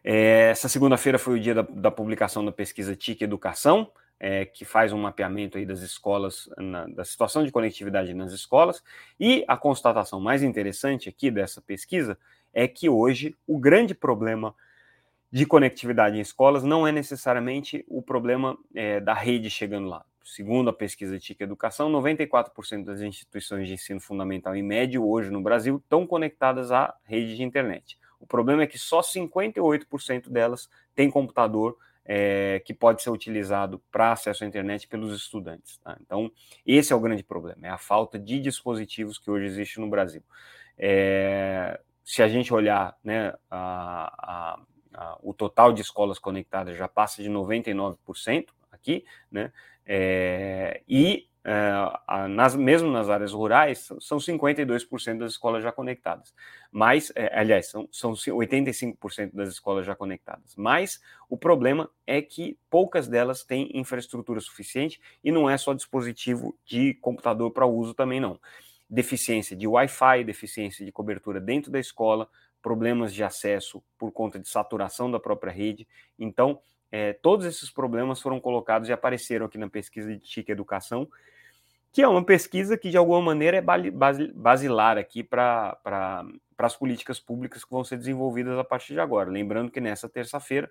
É, 0.04 0.50
essa 0.50 0.68
segunda-feira 0.68 1.20
foi 1.20 1.38
o 1.38 1.40
dia 1.40 1.54
da, 1.54 1.62
da, 1.62 1.92
publicação 1.92 2.44
da 2.44 2.52
pesquisa 2.52 2.96
TIC 2.96 3.22
Educação, 3.22 3.92
é, 4.20 4.46
que 4.46 4.66
faz 4.66 4.92
um 4.92 5.02
mapeamento 5.02 5.58
aí 5.58 5.66
das 5.66 5.82
escolas, 5.82 6.50
na, 6.58 6.88
da 6.88 7.06
situação 7.06 7.44
de 7.44 7.52
conectividade 7.52 8.14
nas 8.14 8.32
escolas, 8.32 8.84
e 9.20 9.46
a 9.48 9.56
constatação 9.56 10.20
mais 10.20 10.44
interessante 10.44 11.08
aqui 11.08 11.30
dessa 11.30 11.62
pesquisa 11.62 12.18
é 12.54 12.68
que 12.68 12.90
hoje 12.90 13.36
o 13.48 13.60
grande 13.60 13.94
problema 13.94 14.56
de 15.32 15.46
conectividade 15.46 16.18
em 16.18 16.22
escolas 16.22 16.64
não 16.64 16.86
é 16.86 16.92
necessariamente 16.92 17.86
o 17.88 18.02
problema 18.02 18.58
é, 18.76 19.00
da 19.00 19.14
rede 19.14 19.50
chegando 19.50 19.88
lá. 19.88 20.04
Segundo 20.24 20.70
a 20.70 20.74
pesquisa 20.74 21.18
TIC 21.20 21.42
Educação, 21.42 21.92
94% 21.92 22.84
das 22.84 23.02
instituições 23.02 23.68
de 23.68 23.74
ensino 23.74 24.00
fundamental 24.00 24.56
e 24.56 24.62
médio 24.62 25.08
hoje 25.08 25.30
no 25.30 25.42
Brasil 25.42 25.78
estão 25.78 26.06
conectadas 26.06 26.72
à 26.72 26.96
rede 27.04 27.36
de 27.36 27.44
internet. 27.44 27.98
O 28.20 28.28
problema 28.28 28.64
é 28.64 28.68
que 28.68 28.78
só 28.78 29.02
58% 29.02 30.30
delas 30.30 30.70
têm 30.96 31.10
computador 31.10 31.78
é, 32.06 32.62
que 32.66 32.74
pode 32.74 33.02
ser 33.02 33.10
utilizado 33.10 33.82
para 33.92 34.12
acesso 34.12 34.44
à 34.44 34.48
internet 34.48 34.88
pelos 34.88 35.16
estudantes. 35.16 35.78
Tá? 35.78 35.98
Então, 36.02 36.32
esse 36.66 36.94
é 36.94 36.96
o 36.96 37.00
grande 37.00 37.24
problema, 37.24 37.68
é 37.68 37.70
a 37.70 37.78
falta 37.78 38.20
de 38.20 38.40
dispositivos 38.40 39.18
que 39.18 39.30
hoje 39.30 39.46
existe 39.46 39.80
no 39.80 39.90
Brasil. 39.90 40.24
É, 40.78 41.80
se 42.04 42.22
a 42.22 42.28
gente 42.28 42.54
olhar 42.54 42.96
né, 43.04 43.34
a, 43.50 44.58
a 44.58 44.60
o 45.22 45.34
total 45.34 45.72
de 45.72 45.82
escolas 45.82 46.20
conectadas 46.20 46.78
já 46.78 46.88
passa 46.88 47.24
de 47.24 47.30
99% 47.30 48.48
aqui, 48.72 49.06
né? 49.32 49.52
É, 49.86 50.82
e 50.88 51.28
é, 51.44 52.28
nas, 52.28 52.56
mesmo 52.56 52.92
nas 52.92 53.10
áreas 53.10 53.34
rurais, 53.34 53.90
são 54.00 54.20
52% 54.20 55.18
das 55.18 55.32
escolas 55.32 55.64
já 55.64 55.72
conectadas. 55.72 56.34
Mas, 56.72 57.12
é, 57.16 57.38
aliás, 57.38 57.68
são, 57.68 57.90
são 57.92 58.14
85% 58.14 59.34
das 59.34 59.50
escolas 59.50 59.86
já 59.86 59.96
conectadas. 59.96 60.56
Mas 60.56 61.02
o 61.28 61.36
problema 61.36 61.90
é 62.06 62.22
que 62.22 62.58
poucas 62.70 63.08
delas 63.08 63.44
têm 63.44 63.72
infraestrutura 63.74 64.40
suficiente 64.40 65.02
e 65.24 65.32
não 65.32 65.50
é 65.50 65.58
só 65.58 65.74
dispositivo 65.74 66.56
de 66.64 66.94
computador 66.96 67.50
para 67.52 67.66
uso 67.66 67.94
também, 67.96 68.20
não. 68.20 68.40
Deficiência 68.88 69.56
de 69.56 69.68
Wi-Fi, 69.68 70.24
deficiência 70.24 70.86
de 70.86 70.92
cobertura 70.92 71.40
dentro 71.40 71.72
da 71.72 71.80
escola, 71.80 72.30
problemas 72.62 73.14
de 73.14 73.24
acesso 73.24 73.82
por 73.98 74.12
conta 74.12 74.38
de 74.38 74.48
saturação 74.48 75.10
da 75.10 75.20
própria 75.20 75.52
rede. 75.52 75.88
Então, 76.20 76.62
é, 76.92 77.14
todos 77.14 77.46
esses 77.46 77.70
problemas 77.70 78.20
foram 78.20 78.40
colocados 78.40 78.90
e 78.90 78.94
apareceram 78.94 79.46
aqui 79.46 79.58
na 79.58 79.70
pesquisa 79.70 80.12
de 80.12 80.20
TIC 80.20 80.50
Educação, 80.50 81.08
que 81.92 82.02
é 82.02 82.08
uma 82.08 82.24
pesquisa 82.24 82.78
que, 82.78 82.90
de 82.90 82.98
alguma 82.98 83.22
maneira, 83.22 83.58
é 83.58 83.62
basilar 84.34 84.98
aqui 84.98 85.24
para 85.24 85.78
as 86.58 86.76
políticas 86.76 87.20
públicas 87.20 87.64
que 87.64 87.72
vão 87.72 87.84
ser 87.84 87.98
desenvolvidas 87.98 88.58
a 88.58 88.64
partir 88.64 88.94
de 88.94 89.00
agora. 89.00 89.30
Lembrando 89.30 89.72
que 89.72 89.82
nessa 89.82 90.08
terça-feira, 90.08 90.70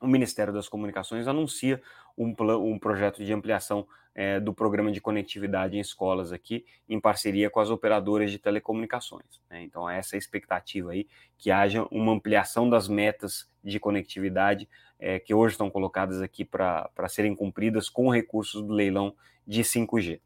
o 0.00 0.06
Ministério 0.06 0.52
das 0.52 0.68
Comunicações 0.68 1.28
anuncia 1.28 1.80
um, 2.18 2.34
um 2.56 2.78
projeto 2.78 3.24
de 3.24 3.32
ampliação 3.32 3.86
é, 4.14 4.38
do 4.38 4.54
programa 4.54 4.92
de 4.92 5.00
conectividade 5.00 5.76
em 5.76 5.80
escolas 5.80 6.32
aqui, 6.32 6.64
em 6.88 7.00
parceria 7.00 7.50
com 7.50 7.58
as 7.58 7.70
operadoras 7.70 8.30
de 8.30 8.38
telecomunicações. 8.38 9.40
Né? 9.50 9.62
Então, 9.62 9.88
essa 9.88 10.14
é 10.14 10.16
a 10.16 10.18
expectativa 10.18 10.92
aí, 10.92 11.08
que 11.36 11.50
haja 11.50 11.86
uma 11.90 12.12
ampliação 12.12 12.68
das 12.70 12.88
metas 12.88 13.50
de 13.62 13.80
conectividade 13.80 14.68
é, 15.04 15.18
que 15.18 15.34
hoje 15.34 15.52
estão 15.52 15.68
colocadas 15.68 16.22
aqui 16.22 16.46
para 16.46 16.90
serem 17.08 17.36
cumpridas 17.36 17.90
com 17.90 18.08
recursos 18.08 18.62
do 18.62 18.72
leilão 18.72 19.14
de 19.46 19.62
5G. 19.62 20.18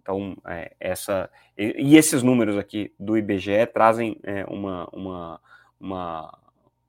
Então, 0.00 0.36
é, 0.46 0.72
essa 0.78 1.28
e, 1.58 1.74
e, 1.76 1.96
esses 1.96 2.22
números 2.22 2.56
aqui 2.56 2.94
do 2.98 3.18
IBGE 3.18 3.66
trazem 3.74 4.20
é, 4.22 4.44
uma, 4.44 4.88
uma, 4.92 5.40
uma 5.80 6.38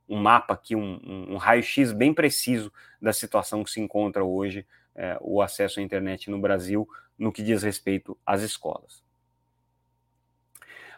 um 0.07 0.17
mapa 0.17 0.53
aqui, 0.53 0.75
um, 0.75 0.99
um, 1.31 1.37
raio-x 1.37 1.91
bem 1.91 2.13
preciso 2.13 2.71
da 3.01 3.11
situação 3.11 3.63
que 3.63 3.71
se 3.71 3.81
encontra 3.81 4.23
hoje 4.23 4.63
é, 4.93 5.17
o 5.19 5.41
acesso 5.41 5.79
à 5.79 5.83
internet 5.83 6.29
no 6.29 6.39
Brasil 6.39 6.87
no 7.17 7.31
que 7.31 7.41
diz 7.41 7.63
respeito 7.63 8.15
às 8.23 8.43
escolas. 8.43 9.03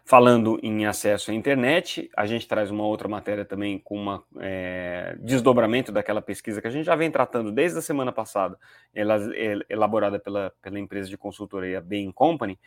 Falando 0.06 0.60
em 0.62 0.86
acesso 0.86 1.32
à 1.32 1.34
internet, 1.34 2.10
a 2.18 2.26
gente 2.26 2.46
traz 2.46 2.70
uma 2.70 2.86
outra 2.86 3.08
matéria 3.08 3.46
também 3.46 3.80
com 3.80 4.06
um 4.06 4.22
é, 4.42 5.16
desdobramento 5.20 5.94
daquela 5.94 6.22
pesquisa 6.22 6.62
que 6.62 6.68
a 6.68 6.70
gente 6.70 6.86
já 6.86 6.96
vem 6.96 7.10
tratando 7.10 7.54
desde 7.54 7.80
a 7.80 7.82
semana 7.82 8.12
passada, 8.12 8.60
ela, 8.94 9.16
é, 9.34 9.60
elaborada 9.70 10.20
pela, 10.20 10.54
pela 10.62 10.78
empresa 10.78 11.08
de 11.10 11.18
consultoria 11.18 11.80
Bain 11.80 12.12
Company. 12.12 12.60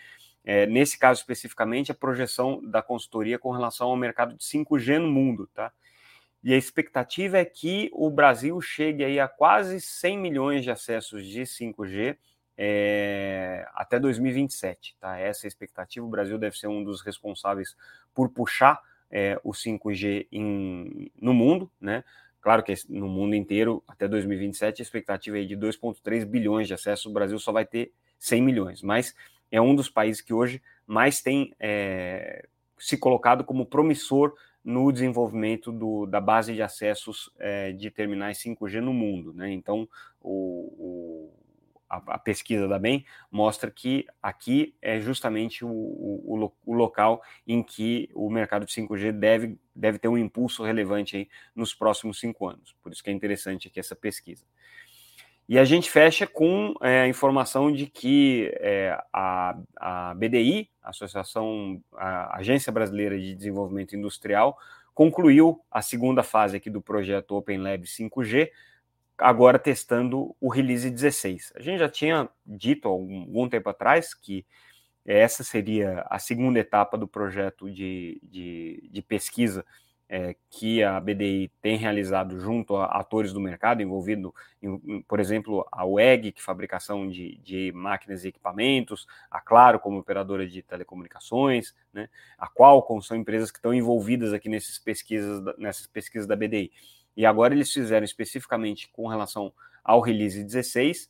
É, 0.42 0.64
nesse 0.64 0.98
caso 0.98 1.20
especificamente, 1.20 1.92
a 1.92 1.94
projeção 1.94 2.58
da 2.64 2.80
consultoria 2.80 3.38
com 3.38 3.50
relação 3.50 3.88
ao 3.88 3.96
mercado 3.96 4.34
de 4.34 4.42
5G 4.42 4.98
no 4.98 5.08
mundo, 5.08 5.46
tá? 5.52 5.70
E 6.42 6.54
a 6.54 6.56
expectativa 6.56 7.36
é 7.36 7.44
que 7.44 7.90
o 7.92 8.08
Brasil 8.08 8.58
chegue 8.62 9.04
aí 9.04 9.20
a 9.20 9.28
quase 9.28 9.78
100 9.80 10.18
milhões 10.18 10.64
de 10.64 10.70
acessos 10.70 11.26
de 11.26 11.42
5G 11.42 12.16
é, 12.56 13.66
até 13.74 13.98
2027. 13.98 14.96
Tá? 15.00 15.18
Essa 15.18 15.46
é 15.46 15.46
a 15.46 15.48
expectativa. 15.48 16.04
O 16.04 16.10
Brasil 16.10 16.38
deve 16.38 16.56
ser 16.56 16.68
um 16.68 16.82
dos 16.82 17.02
responsáveis 17.02 17.76
por 18.14 18.28
puxar 18.30 18.80
é, 19.10 19.38
o 19.44 19.52
5G 19.52 20.26
em, 20.32 21.10
no 21.20 21.32
mundo, 21.32 21.70
né? 21.80 22.02
Claro 22.40 22.62
que 22.62 22.72
no 22.88 23.08
mundo 23.08 23.34
inteiro, 23.34 23.82
até 23.88 24.06
2027, 24.06 24.80
a 24.80 24.84
expectativa 24.84 25.40
é 25.40 25.42
de 25.42 25.56
2,3 25.56 26.24
bilhões 26.24 26.68
de 26.68 26.74
acessos. 26.74 27.06
O 27.06 27.12
Brasil 27.12 27.38
só 27.40 27.50
vai 27.50 27.66
ter 27.66 27.92
100 28.20 28.40
milhões, 28.40 28.82
mas 28.82 29.16
é 29.50 29.60
um 29.60 29.74
dos 29.74 29.88
países 29.88 30.22
que 30.22 30.32
hoje 30.32 30.62
mais 30.86 31.20
tem 31.20 31.52
é, 31.58 32.46
se 32.78 32.96
colocado 32.96 33.42
como 33.42 33.66
promissor 33.66 34.32
no 34.64 34.92
desenvolvimento 34.92 35.72
do, 35.72 36.06
da 36.06 36.20
base 36.20 36.54
de 36.54 36.62
acessos 36.62 37.30
é, 37.38 37.72
de 37.72 37.90
terminais 37.90 38.38
5G 38.38 38.80
no 38.80 38.92
mundo. 38.92 39.32
Né? 39.32 39.52
Então, 39.52 39.88
o, 40.20 40.72
o, 40.78 41.32
a, 41.88 42.14
a, 42.14 42.18
pesquisa 42.18 42.66
da 42.66 42.78
BEM 42.78 43.04
mostra 43.30 43.70
que 43.70 44.06
aqui 44.22 44.74
é 44.80 45.00
justamente 45.00 45.64
o, 45.64 45.68
o, 45.68 46.52
o, 46.64 46.74
local 46.74 47.22
em 47.46 47.62
que 47.62 48.08
o 48.14 48.28
mercado 48.30 48.66
de 48.66 48.72
5G 48.72 49.12
deve, 49.12 49.58
deve 49.74 49.98
ter 49.98 50.08
um 50.08 50.18
impulso 50.18 50.62
relevante 50.64 51.16
aí 51.16 51.28
nos 51.54 51.74
próximos 51.74 52.18
cinco 52.18 52.48
anos. 52.48 52.74
Por 52.82 52.92
isso 52.92 53.02
que 53.02 53.10
é 53.10 53.12
interessante 53.12 53.68
aqui 53.68 53.80
essa 53.80 53.94
pesquisa. 53.96 54.44
E 55.48 55.60
a 55.60 55.64
gente 55.64 55.88
fecha 55.88 56.26
com 56.26 56.74
é, 56.82 57.02
a 57.02 57.08
informação 57.08 57.70
de 57.70 57.86
que 57.86 58.52
é, 58.58 58.98
a, 59.12 59.56
a 59.76 60.14
BDI, 60.14 60.68
Associação, 60.82 61.80
a 61.96 62.36
Agência 62.38 62.72
Brasileira 62.72 63.16
de 63.16 63.32
Desenvolvimento 63.32 63.94
Industrial, 63.94 64.58
concluiu 64.92 65.60
a 65.70 65.82
segunda 65.82 66.24
fase 66.24 66.56
aqui 66.56 66.68
do 66.68 66.82
projeto 66.82 67.36
Open 67.36 67.58
Lab 67.58 67.84
5G, 67.84 68.50
agora 69.18 69.58
testando 69.58 70.34
o 70.40 70.48
release 70.48 70.90
16. 70.90 71.52
A 71.56 71.60
gente 71.60 71.78
já 71.78 71.88
tinha 71.88 72.28
dito 72.44 72.88
algum, 72.88 73.20
algum 73.22 73.48
tempo 73.48 73.68
atrás 73.68 74.14
que 74.14 74.44
essa 75.04 75.44
seria 75.44 76.04
a 76.10 76.18
segunda 76.18 76.58
etapa 76.58 76.98
do 76.98 77.06
projeto 77.06 77.70
de, 77.70 78.20
de, 78.22 78.88
de 78.90 79.02
pesquisa 79.02 79.64
é, 80.08 80.36
que 80.50 80.82
a 80.82 81.00
BDI 81.00 81.50
tem 81.60 81.76
realizado 81.76 82.38
junto 82.38 82.76
a 82.76 82.86
atores 82.86 83.32
do 83.32 83.40
mercado 83.40 83.82
envolvido, 83.82 84.34
em, 84.62 85.02
por 85.02 85.18
exemplo, 85.18 85.66
a 85.70 85.84
UEG, 85.84 86.32
que 86.32 86.40
é 86.40 86.44
fabricação 86.44 87.08
de, 87.08 87.36
de, 87.38 87.72
máquinas 87.72 88.24
e 88.24 88.28
equipamentos, 88.28 89.06
a 89.30 89.40
Claro 89.40 89.80
como 89.80 89.98
operadora 89.98 90.46
de 90.46 90.62
telecomunicações, 90.62 91.74
né, 91.92 92.08
a 92.38 92.48
Qualcomm 92.48 93.00
são 93.00 93.16
empresas 93.16 93.50
que 93.50 93.58
estão 93.58 93.74
envolvidas 93.74 94.32
aqui 94.32 94.48
nessas 94.48 94.78
pesquisas, 94.78 95.42
nessas 95.58 95.86
pesquisas 95.86 96.26
da 96.26 96.36
BDI. 96.36 96.70
E 97.16 97.24
agora 97.24 97.54
eles 97.54 97.72
fizeram 97.72 98.04
especificamente 98.04 98.88
com 98.88 99.06
relação 99.06 99.52
ao 99.82 100.00
release 100.00 100.42
16 100.42 101.08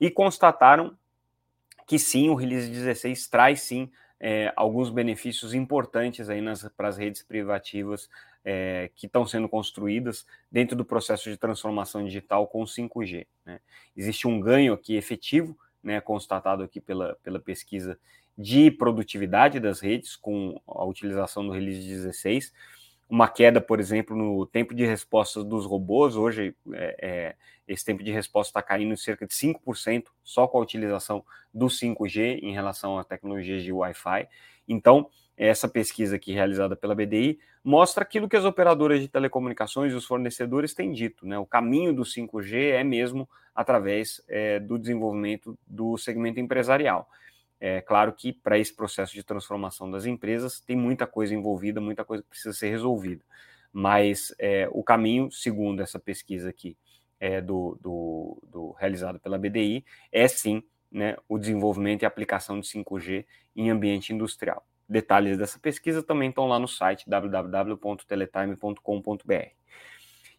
e 0.00 0.10
constataram 0.10 0.96
que 1.86 1.98
sim, 1.98 2.28
o 2.28 2.34
release 2.34 2.68
16 2.68 3.28
traz 3.28 3.62
sim 3.62 3.90
é, 4.20 4.52
alguns 4.56 4.90
benefícios 4.90 5.54
importantes 5.54 6.28
aí 6.28 6.42
para 6.76 6.88
as 6.88 6.98
redes 6.98 7.22
privativas 7.22 8.10
é, 8.44 8.90
que 8.94 9.06
estão 9.06 9.26
sendo 9.26 9.48
construídas 9.48 10.26
dentro 10.50 10.76
do 10.76 10.84
processo 10.84 11.30
de 11.30 11.36
transformação 11.36 12.04
digital 12.04 12.46
com 12.46 12.64
5G. 12.64 13.26
Né? 13.44 13.60
Existe 13.96 14.26
um 14.26 14.40
ganho 14.40 14.72
aqui 14.72 14.96
efetivo, 14.96 15.56
né, 15.82 16.00
constatado 16.00 16.62
aqui 16.62 16.80
pela, 16.80 17.16
pela 17.22 17.38
pesquisa 17.38 17.98
de 18.36 18.70
produtividade 18.70 19.58
das 19.58 19.80
redes 19.80 20.14
com 20.14 20.60
a 20.66 20.84
utilização 20.84 21.44
do 21.46 21.52
release 21.52 21.86
16, 21.88 22.52
uma 23.08 23.28
queda, 23.28 23.60
por 23.60 23.80
exemplo, 23.80 24.14
no 24.14 24.44
tempo 24.46 24.74
de 24.74 24.84
resposta 24.84 25.42
dos 25.42 25.64
robôs. 25.64 26.14
Hoje, 26.14 26.54
é, 26.72 26.96
é, 27.00 27.36
esse 27.66 27.84
tempo 27.84 28.04
de 28.04 28.12
resposta 28.12 28.50
está 28.50 28.62
caindo 28.62 28.92
em 28.92 28.96
cerca 28.96 29.26
de 29.26 29.32
5% 29.32 30.04
só 30.22 30.46
com 30.46 30.58
a 30.58 30.60
utilização 30.60 31.24
do 31.52 31.66
5G 31.66 32.40
em 32.42 32.52
relação 32.52 32.98
à 32.98 33.04
tecnologia 33.04 33.58
de 33.60 33.72
Wi-Fi. 33.72 34.28
Então, 34.68 35.08
essa 35.36 35.68
pesquisa 35.68 36.16
aqui 36.16 36.32
realizada 36.32 36.76
pela 36.76 36.94
BDI 36.94 37.38
mostra 37.64 38.02
aquilo 38.02 38.28
que 38.28 38.36
as 38.36 38.44
operadoras 38.44 39.00
de 39.00 39.08
telecomunicações 39.08 39.92
e 39.92 39.96
os 39.96 40.04
fornecedores 40.04 40.74
têm 40.74 40.92
dito. 40.92 41.26
Né? 41.26 41.38
O 41.38 41.46
caminho 41.46 41.94
do 41.94 42.02
5G 42.02 42.72
é 42.72 42.84
mesmo 42.84 43.28
através 43.54 44.22
é, 44.28 44.60
do 44.60 44.78
desenvolvimento 44.78 45.58
do 45.66 45.96
segmento 45.96 46.40
empresarial. 46.40 47.08
É 47.60 47.80
claro 47.80 48.12
que 48.12 48.32
para 48.32 48.58
esse 48.58 48.74
processo 48.74 49.12
de 49.12 49.22
transformação 49.22 49.90
das 49.90 50.06
empresas 50.06 50.60
tem 50.60 50.76
muita 50.76 51.06
coisa 51.06 51.34
envolvida, 51.34 51.80
muita 51.80 52.04
coisa 52.04 52.22
que 52.22 52.28
precisa 52.28 52.52
ser 52.52 52.70
resolvida. 52.70 53.22
Mas 53.72 54.34
é, 54.38 54.68
o 54.70 54.82
caminho, 54.82 55.30
segundo 55.30 55.82
essa 55.82 55.98
pesquisa 55.98 56.50
aqui 56.50 56.76
é, 57.18 57.40
do, 57.40 57.78
do, 57.80 58.38
do 58.48 58.72
realizada 58.72 59.18
pela 59.18 59.38
BDI, 59.38 59.84
é 60.12 60.28
sim 60.28 60.62
né, 60.90 61.16
o 61.28 61.38
desenvolvimento 61.38 62.02
e 62.02 62.06
aplicação 62.06 62.60
de 62.60 62.68
5G 62.68 63.24
em 63.54 63.70
ambiente 63.70 64.12
industrial. 64.12 64.66
Detalhes 64.88 65.36
dessa 65.36 65.58
pesquisa 65.58 66.02
também 66.02 66.30
estão 66.30 66.46
lá 66.46 66.58
no 66.58 66.68
site 66.68 67.04
www.teletime.com.br. 67.08 69.48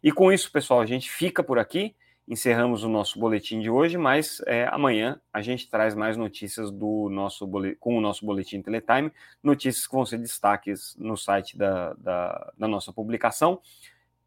E 0.01 0.11
com 0.11 0.31
isso, 0.31 0.51
pessoal, 0.51 0.81
a 0.81 0.85
gente 0.85 1.11
fica 1.11 1.43
por 1.43 1.59
aqui 1.59 1.95
encerramos 2.29 2.83
o 2.83 2.89
nosso 2.89 3.19
boletim 3.19 3.59
de 3.59 3.71
hoje, 3.71 3.97
mas 3.97 4.39
é, 4.45 4.67
amanhã 4.71 5.19
a 5.33 5.41
gente 5.41 5.67
traz 5.67 5.95
mais 5.95 6.15
notícias 6.15 6.69
do 6.69 7.09
nosso 7.09 7.49
com 7.79 7.97
o 7.97 8.01
nosso 8.01 8.23
boletim 8.23 8.61
Teletime, 8.61 9.11
notícias 9.41 9.87
que 9.87 9.95
vão 9.95 10.05
ser 10.05 10.19
destaques 10.19 10.95
no 10.99 11.17
site 11.17 11.57
da, 11.57 11.93
da, 11.95 12.53
da 12.55 12.67
nossa 12.67 12.93
publicação. 12.93 13.59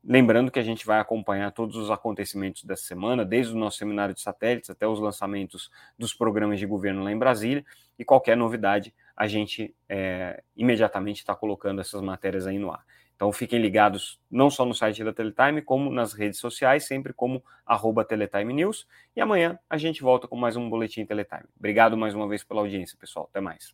Lembrando 0.05 0.51
que 0.51 0.59
a 0.59 0.65
gente 0.65 0.85
vai 0.85 0.99
acompanhar 0.99 1.53
todos 1.53 1.77
os 1.77 1.93
acontecimentos 1.93 2.65
dessa 2.65 2.83
semana, 2.83 3.25
desde 3.25 3.55
o 3.55 3.57
nosso 3.57 3.79
seminário 3.79 4.13
de 4.13 4.21
satélites 4.21 4.69
até 4.69 4.85
os 4.85 4.99
lançamentos 4.99 5.71
dos 5.97 6.13
programas 6.13 6.59
de 6.59 6.67
governo 6.67 7.05
lá 7.05 7.13
em 7.13 7.19
Brasília, 7.19 7.65
e 7.97 8.05
qualquer 8.05 8.37
novidade 8.37 8.93
a 9.17 9.29
gente 9.29 9.73
é, 9.89 10.43
imediatamente 10.57 11.19
está 11.19 11.37
colocando 11.37 11.81
essas 11.81 12.01
matérias 12.01 12.49
aí 12.49 12.59
no 12.59 12.73
ar. 12.73 12.85
Então 13.23 13.31
fiquem 13.31 13.61
ligados 13.61 14.19
não 14.29 14.51
só 14.51 14.67
no 14.67 14.75
site 14.75 15.05
da 15.05 15.13
Teletime, 15.13 15.63
como 15.63 15.93
nas 15.93 16.13
redes 16.13 16.41
sociais, 16.41 16.89
sempre 16.89 17.13
como 17.13 17.41
arroba 17.65 18.05
Teletime 18.05 18.53
News. 18.53 18.85
E 19.15 19.21
amanhã 19.21 19.57
a 19.71 19.79
gente 19.79 20.03
volta 20.03 20.27
com 20.27 20.35
mais 20.35 20.57
um 20.57 20.69
Boletim 20.69 21.07
Teletime. 21.07 21.45
Obrigado 21.57 21.97
mais 21.97 22.17
uma 22.17 22.27
vez 22.27 22.43
pela 22.43 22.63
audiência, 22.63 22.99
pessoal. 22.99 23.29
Até 23.31 23.41
mais. 23.41 23.73